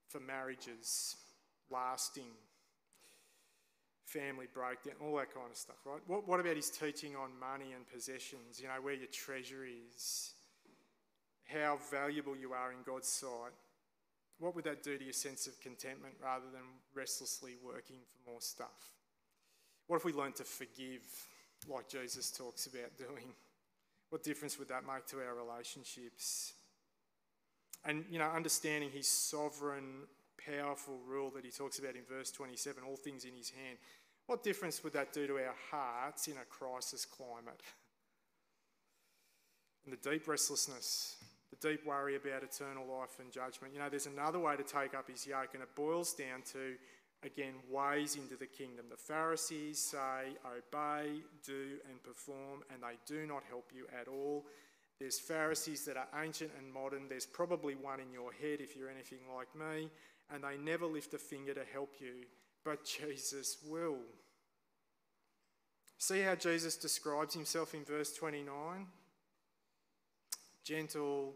for 0.09 0.21
marriages, 0.21 1.17
lasting, 1.71 2.29
family 4.05 4.47
breakdown, 4.53 4.97
all 5.01 5.17
that 5.17 5.33
kind 5.33 5.47
of 5.51 5.57
stuff, 5.57 5.79
right? 5.87 6.03
What, 6.07 6.29
what 6.29 6.39
about 6.39 6.55
his 6.55 6.69
teaching 6.69 7.17
on 7.17 7.31
money 7.41 7.73
and 7.75 7.89
possessions? 7.91 8.61
You 8.61 8.69
know, 8.69 8.75
where 8.83 8.93
your 8.93 9.09
treasure 9.09 9.65
is, 9.65 10.35
how 11.47 11.79
valuable 11.91 12.37
you 12.37 12.53
are 12.53 12.73
in 12.73 12.79
God's 12.85 13.09
sight. 13.09 13.57
What 14.39 14.55
would 14.55 14.65
that 14.65 14.83
do 14.83 14.99
to 14.99 15.03
your 15.03 15.15
sense 15.15 15.47
of 15.47 15.59
contentment 15.61 16.17
rather 16.23 16.45
than 16.53 16.63
restlessly 16.95 17.57
working 17.65 18.01
for 18.13 18.31
more 18.31 18.41
stuff? 18.43 18.94
What 19.87 19.97
if 19.97 20.05
we 20.05 20.13
learned 20.13 20.37
to 20.37 20.45
forgive 20.45 21.03
like 21.69 21.89
Jesus 21.89 22.31
talks 22.31 22.67
about 22.67 22.97
doing? 22.97 23.33
What 24.11 24.23
difference 24.23 24.59
would 24.59 24.69
that 24.69 24.87
make 24.87 25.07
to 25.09 25.17
our 25.19 25.35
relationships? 25.35 26.53
And, 27.85 28.05
you 28.11 28.19
know, 28.19 28.31
understanding 28.31 28.91
his 28.91 29.09
sovereign, 29.09 30.07
powerful 30.39 30.99
rule 31.07 31.31
that 31.35 31.45
he 31.45 31.51
talks 31.51 31.79
about 31.79 31.97
in 31.97 32.03
verse 32.09 32.31
27, 32.31 32.83
all 32.83 32.97
things 32.97 33.25
in 33.25 33.35
his 33.37 33.51
hand, 33.51 33.79
what 34.27 34.43
difference 34.43 34.83
would 34.83 34.95
that 34.95 35.13
do 35.13 35.27
to 35.27 35.35
our 35.35 35.55
hearts 35.71 36.29
in 36.29 36.35
a 36.35 36.45
crisis 36.49 37.05
climate? 37.05 37.61
And 39.85 39.93
the 39.93 40.11
deep 40.11 40.27
restlessness, 40.27 41.17
the 41.51 41.69
deep 41.69 41.85
worry 41.85 42.17
about 42.17 42.43
eternal 42.43 42.87
life 42.87 43.19
and 43.21 43.31
judgment. 43.31 43.75
You 43.75 43.81
know, 43.81 43.91
there's 43.91 44.07
another 44.07 44.39
way 44.39 44.57
to 44.57 44.63
take 44.63 44.95
up 44.95 45.11
his 45.11 45.27
yoke, 45.27 45.51
and 45.53 45.63
it 45.63 45.75
boils 45.75 46.15
down 46.15 46.41
to 46.53 46.77
again, 47.25 47.55
ways 47.71 48.17
into 48.17 48.37
the 48.37 48.47
kingdom. 48.47 48.87
The 48.91 48.97
Pharisees 48.97 49.79
say, 49.79 50.37
obey, 50.47 51.21
do, 51.45 51.79
and 51.91 52.03
perform, 52.03 52.63
and 52.73 52.83
they 52.83 52.99
do 53.07 53.27
not 53.27 53.43
help 53.49 53.71
you 53.75 53.87
at 53.99 54.09
all. 54.09 54.45
There's 55.01 55.19
Pharisees 55.19 55.85
that 55.87 55.97
are 55.97 56.09
ancient 56.23 56.51
and 56.59 56.73
modern. 56.73 57.09
There's 57.09 57.27
probably 57.27 57.75
one 57.75 58.01
in 58.01 58.13
your 58.13 58.33
head 58.33 58.61
if 58.61 58.77
you're 58.77 58.91
anything 58.91 59.19
like 59.35 59.49
me, 59.57 59.91
and 60.33 60.45
they 60.45 60.57
never 60.57 60.87
lift 60.87 61.15
a 61.15 61.19
finger 61.19 61.55
to 61.55 61.65
help 61.73 61.95
you, 61.99 62.27
but 62.65 62.85
Jesus 63.01 63.59
will. 63.67 63.99
See 65.99 66.21
how 66.21 66.35
Jesus 66.35 66.77
describes 66.77 67.35
himself 67.35 67.75
in 67.75 67.85
verse 67.85 68.13
29? 68.13 68.87
Gentle, 70.65 71.35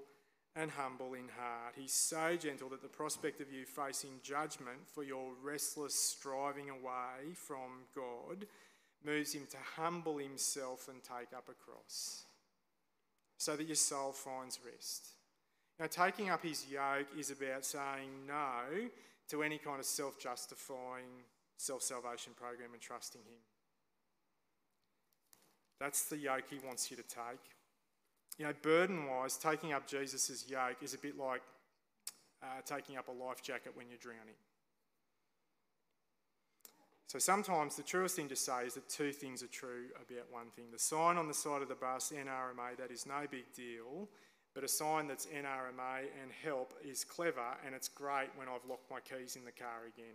and 0.59 0.73
humble 0.73 1.15
in 1.15 1.29
heart. 1.39 1.75
He's 1.77 1.93
so 1.93 2.37
gentle 2.37 2.69
that 2.71 2.83
the 2.83 2.89
prospect 2.89 3.41
of 3.41 3.53
you 3.53 3.65
facing 3.65 4.11
judgment 4.25 4.89
for 4.93 5.05
your 5.05 5.31
restless 5.43 5.95
striving 5.95 6.69
away 6.69 7.33
from 7.35 7.85
God 7.95 8.47
moves 9.07 9.33
him 9.33 9.47
to 9.51 9.57
humble 9.77 10.19
himself 10.19 10.89
and 10.89 11.01
take 11.03 11.37
up 11.37 11.49
a 11.49 11.55
cross 11.55 12.25
so 13.39 13.55
that 13.55 13.69
your 13.69 13.77
soul 13.77 14.11
finds 14.11 14.59
rest. 14.67 15.11
Now, 15.79 15.87
taking 15.87 16.29
up 16.29 16.43
his 16.43 16.67
yoke 16.69 17.07
is 17.17 17.31
about 17.31 17.65
saying 17.65 18.11
no 18.27 18.89
to 19.29 19.43
any 19.45 19.59
kind 19.59 19.79
of 19.79 19.87
self 19.87 20.19
justifying 20.19 21.23
self 21.57 21.83
salvation 21.83 22.33
program 22.37 22.71
and 22.73 22.83
trusting 22.83 23.21
him. 23.21 23.39
That's 25.79 26.07
the 26.07 26.17
yoke 26.19 26.47
he 26.51 26.59
wants 26.67 26.91
you 26.91 26.97
to 26.97 27.05
take. 27.05 27.58
You 28.39 28.47
know, 28.47 28.53
burden 28.63 29.07
wise, 29.07 29.37
taking 29.37 29.73
up 29.73 29.87
Jesus' 29.87 30.45
yoke 30.49 30.77
is 30.81 30.95
a 30.95 30.99
bit 30.99 31.19
like 31.19 31.43
uh, 32.43 32.63
taking 32.65 32.97
up 32.97 33.09
a 33.09 33.13
life 33.13 33.43
jacket 33.43 33.73
when 33.75 33.89
you're 33.89 33.99
drowning. 33.99 34.35
So 37.09 37.19
sometimes 37.19 37.75
the 37.75 37.83
truest 37.83 38.17
thing 38.17 38.29
to 38.29 38.37
say 38.37 38.67
is 38.67 38.75
that 38.75 38.89
two 38.89 39.13
things 39.13 39.43
are 39.43 39.49
true 39.49 39.87
about 39.97 40.31
one 40.31 40.51
thing. 40.55 40.67
The 40.71 40.79
sign 40.79 41.17
on 41.17 41.27
the 41.27 41.35
side 41.35 41.63
of 41.63 41.69
the 41.69 41.75
bus, 41.75 42.13
NRMA, 42.15 42.77
that 42.79 42.91
is 42.93 43.07
no 43.07 43.25
big 43.31 43.53
deal, 43.57 44.11
but 44.55 44.63
a 44.63 44.69
sign 44.69 45.09
that's 45.09 45.27
NRMA 45.27 46.01
and 46.23 46.31
help 46.45 46.75
is 46.85 47.05
clever 47.05 47.57
and 47.65 47.75
it's 47.75 47.89
great 47.89 48.29
when 48.37 48.47
I've 48.47 48.69
locked 48.69 48.91
my 48.91 49.01
keys 49.01 49.37
in 49.37 49.45
the 49.45 49.53
car 49.53 49.87
again. 49.87 50.15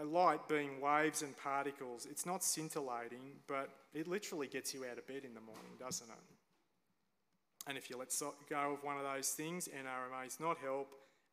A 0.00 0.04
light 0.04 0.48
being 0.48 0.80
waves 0.80 1.22
and 1.22 1.36
particles, 1.36 2.06
it's 2.08 2.24
not 2.24 2.44
scintillating, 2.44 3.40
but 3.48 3.70
it 3.92 4.06
literally 4.06 4.46
gets 4.46 4.72
you 4.72 4.84
out 4.88 4.98
of 4.98 5.06
bed 5.08 5.24
in 5.24 5.34
the 5.34 5.40
morning, 5.40 5.72
doesn't 5.80 6.08
it? 6.08 6.39
And 7.70 7.78
if 7.78 7.88
you 7.88 7.96
let 7.96 8.12
go 8.50 8.72
of 8.72 8.82
one 8.82 8.96
of 8.96 9.04
those 9.04 9.28
things, 9.28 9.68
NRMA 9.68 10.26
is 10.26 10.40
not 10.40 10.58
help, 10.58 10.88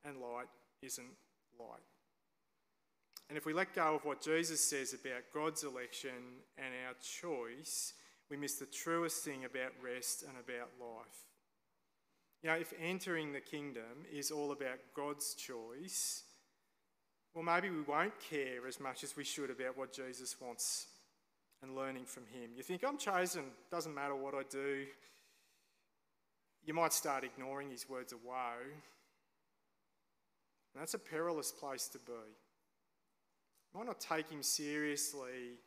and 0.06 0.18
light 0.18 0.46
isn't 0.84 1.16
light. 1.60 1.82
And 3.28 3.40
if 3.40 3.48
we 3.48 3.54
let 3.54 3.74
go 3.74 3.96
of 3.96 4.06
what 4.06 4.22
Jesus 4.22 4.62
says 4.62 4.94
about 4.94 5.24
God's 5.34 5.64
election 5.64 6.44
and 6.56 6.68
our 6.86 6.94
choice, 7.02 7.94
we 8.30 8.38
miss 8.38 8.54
the 8.54 8.68
truest 8.68 9.26
thing 9.26 9.46
about 9.46 9.72
rest 9.84 10.22
and 10.22 10.34
about 10.34 10.70
life. 10.80 11.26
You 12.44 12.52
know, 12.52 12.56
if 12.56 12.72
entering 12.80 13.34
the 13.34 13.42
kingdom 13.42 14.06
is 14.14 14.30
all 14.30 14.52
about 14.52 14.78
God's 14.96 15.34
choice, 15.34 16.22
well, 17.34 17.44
maybe 17.44 17.72
we 17.72 17.82
won't 17.82 18.14
care 18.20 18.68
as 18.68 18.80
much 18.80 19.04
as 19.04 19.18
we 19.18 19.24
should 19.24 19.50
about 19.50 19.76
what 19.76 19.92
Jesus 19.92 20.40
wants 20.40 20.86
and 21.64 21.76
learning 21.76 22.06
from 22.06 22.28
Him. 22.28 22.52
You 22.56 22.62
think, 22.62 22.84
I'm 22.88 23.00
chosen, 23.00 23.46
doesn't 23.72 23.96
matter 23.96 24.16
what 24.16 24.36
I 24.36 24.44
do, 24.52 24.86
you 26.68 26.74
might 26.74 26.92
start 26.92 27.24
ignoring 27.24 27.72
his 27.72 27.90
words 27.90 28.12
of 28.12 28.20
woe. 28.26 28.62
And 30.74 30.82
that's 30.82 30.94
a 30.94 31.00
perilous 31.00 31.52
place 31.52 31.88
to 31.88 31.98
be. 31.98 32.12
You 32.12 33.80
might 33.80 33.88
not 33.88 34.02
take 34.02 34.30
him 34.30 34.44
seriously 34.44 35.62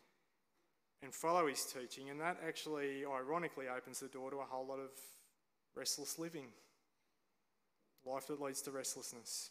and 1.02 1.14
follow 1.14 1.46
his 1.46 1.64
teaching, 1.64 2.10
and 2.10 2.20
that 2.20 2.36
actually, 2.46 3.04
ironically, 3.06 3.64
opens 3.74 4.00
the 4.00 4.08
door 4.08 4.30
to 4.30 4.36
a 4.36 4.44
whole 4.44 4.66
lot 4.66 4.78
of 4.78 4.90
restless 5.74 6.18
living. 6.18 6.48
Life 8.04 8.26
that 8.26 8.40
leads 8.40 8.60
to 8.62 8.70
restlessness. 8.70 9.50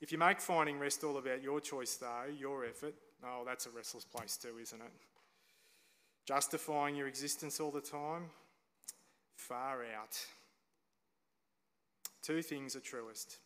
If 0.00 0.10
you 0.10 0.18
make 0.18 0.40
finding 0.40 0.80
rest 0.80 1.04
all 1.04 1.18
about 1.18 1.40
your 1.40 1.60
choice, 1.60 1.94
though, 1.94 2.24
your 2.36 2.64
effort, 2.64 2.94
oh, 3.24 3.44
that's 3.46 3.66
a 3.66 3.70
restless 3.70 4.04
place 4.04 4.36
too, 4.36 4.58
isn't 4.60 4.80
it? 4.80 4.92
Justifying 6.26 6.96
your 6.96 7.06
existence 7.06 7.60
all 7.60 7.70
the 7.70 7.80
time, 7.80 8.24
far 9.36 9.84
out. 9.96 10.18
Two 12.24 12.40
things 12.40 12.74
are 12.74 12.80
truest, 12.80 13.36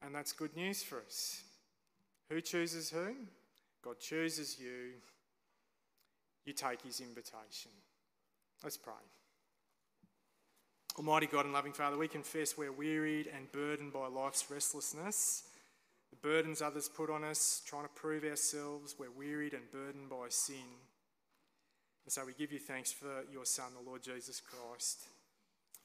and 0.00 0.14
that's 0.14 0.32
good 0.32 0.56
news 0.56 0.82
for 0.82 1.02
us. 1.06 1.42
Who 2.30 2.40
chooses 2.40 2.88
whom? 2.88 3.28
God 3.84 4.00
chooses 4.00 4.58
you. 4.58 4.94
You 6.46 6.54
take 6.54 6.80
his 6.80 7.00
invitation. 7.00 7.72
Let's 8.64 8.78
pray. 8.78 8.94
Almighty 10.96 11.26
God 11.26 11.44
and 11.44 11.52
loving 11.52 11.74
Father, 11.74 11.98
we 11.98 12.08
confess 12.08 12.56
we're 12.56 12.72
wearied 12.72 13.28
and 13.36 13.52
burdened 13.52 13.92
by 13.92 14.06
life's 14.06 14.50
restlessness. 14.50 15.42
The 16.08 16.16
burdens 16.16 16.62
others 16.62 16.88
put 16.88 17.10
on 17.10 17.22
us, 17.22 17.60
trying 17.66 17.82
to 17.82 17.90
prove 17.90 18.24
ourselves, 18.24 18.94
we're 18.98 19.10
wearied 19.10 19.52
and 19.52 19.70
burdened 19.70 20.08
by 20.08 20.28
sin. 20.30 20.56
And 22.06 22.12
so 22.12 22.24
we 22.24 22.32
give 22.32 22.50
you 22.50 22.60
thanks 22.60 22.92
for 22.92 23.24
your 23.30 23.44
Son, 23.44 23.66
the 23.74 23.86
Lord 23.86 24.02
Jesus 24.02 24.40
Christ. 24.40 25.02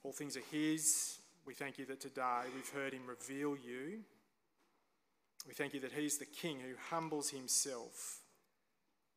All 0.04 0.14
things 0.14 0.38
are 0.38 0.44
His, 0.50 1.18
we 1.46 1.54
thank 1.54 1.78
you 1.78 1.86
that 1.86 2.00
today 2.00 2.44
we've 2.54 2.70
heard 2.70 2.94
him 2.94 3.08
reveal 3.08 3.56
you. 3.56 4.00
We 5.48 5.54
thank 5.54 5.74
you 5.74 5.80
that 5.82 5.94
He's 5.94 6.18
the 6.18 6.26
King 6.26 6.60
who 6.60 6.76
humbles 6.90 7.30
Himself 7.30 8.20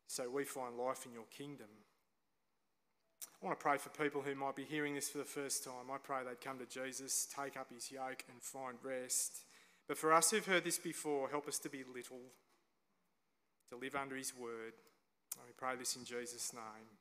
so 0.07 0.31
we 0.31 0.45
find 0.45 0.77
life 0.77 1.07
in 1.07 1.13
your 1.13 1.27
kingdom. 1.37 1.67
I 3.43 3.47
want 3.47 3.59
to 3.59 3.63
pray 3.63 3.79
for 3.79 3.91
people 3.91 4.23
who 4.23 4.35
might 4.35 4.57
be 4.57 4.65
hearing 4.65 4.95
this 4.95 5.09
for 5.09 5.19
the 5.19 5.25
first 5.25 5.65
time. 5.65 5.91
I 5.93 5.99
pray 5.99 6.19
they'd 6.25 6.41
come 6.41 6.59
to 6.59 6.67
Jesus, 6.67 7.27
take 7.27 7.57
up 7.59 7.69
His 7.73 7.91
yoke, 7.91 8.25
and 8.31 8.41
find 8.41 8.79
rest. 8.83 9.41
But 9.87 9.99
for 9.99 10.13
us 10.13 10.31
who've 10.31 10.47
heard 10.47 10.65
this 10.65 10.79
before, 10.79 11.29
help 11.29 11.47
us 11.47 11.59
to 11.59 11.69
be 11.69 11.85
little, 11.95 12.21
to 13.71 13.77
live 13.77 13.95
under 13.95 14.17
His 14.17 14.35
word. 14.35 14.73
And 15.37 15.47
we 15.47 15.53
pray 15.57 15.77
this 15.77 15.97
in 15.97 16.05
Jesus' 16.05 16.55
name. 16.55 16.99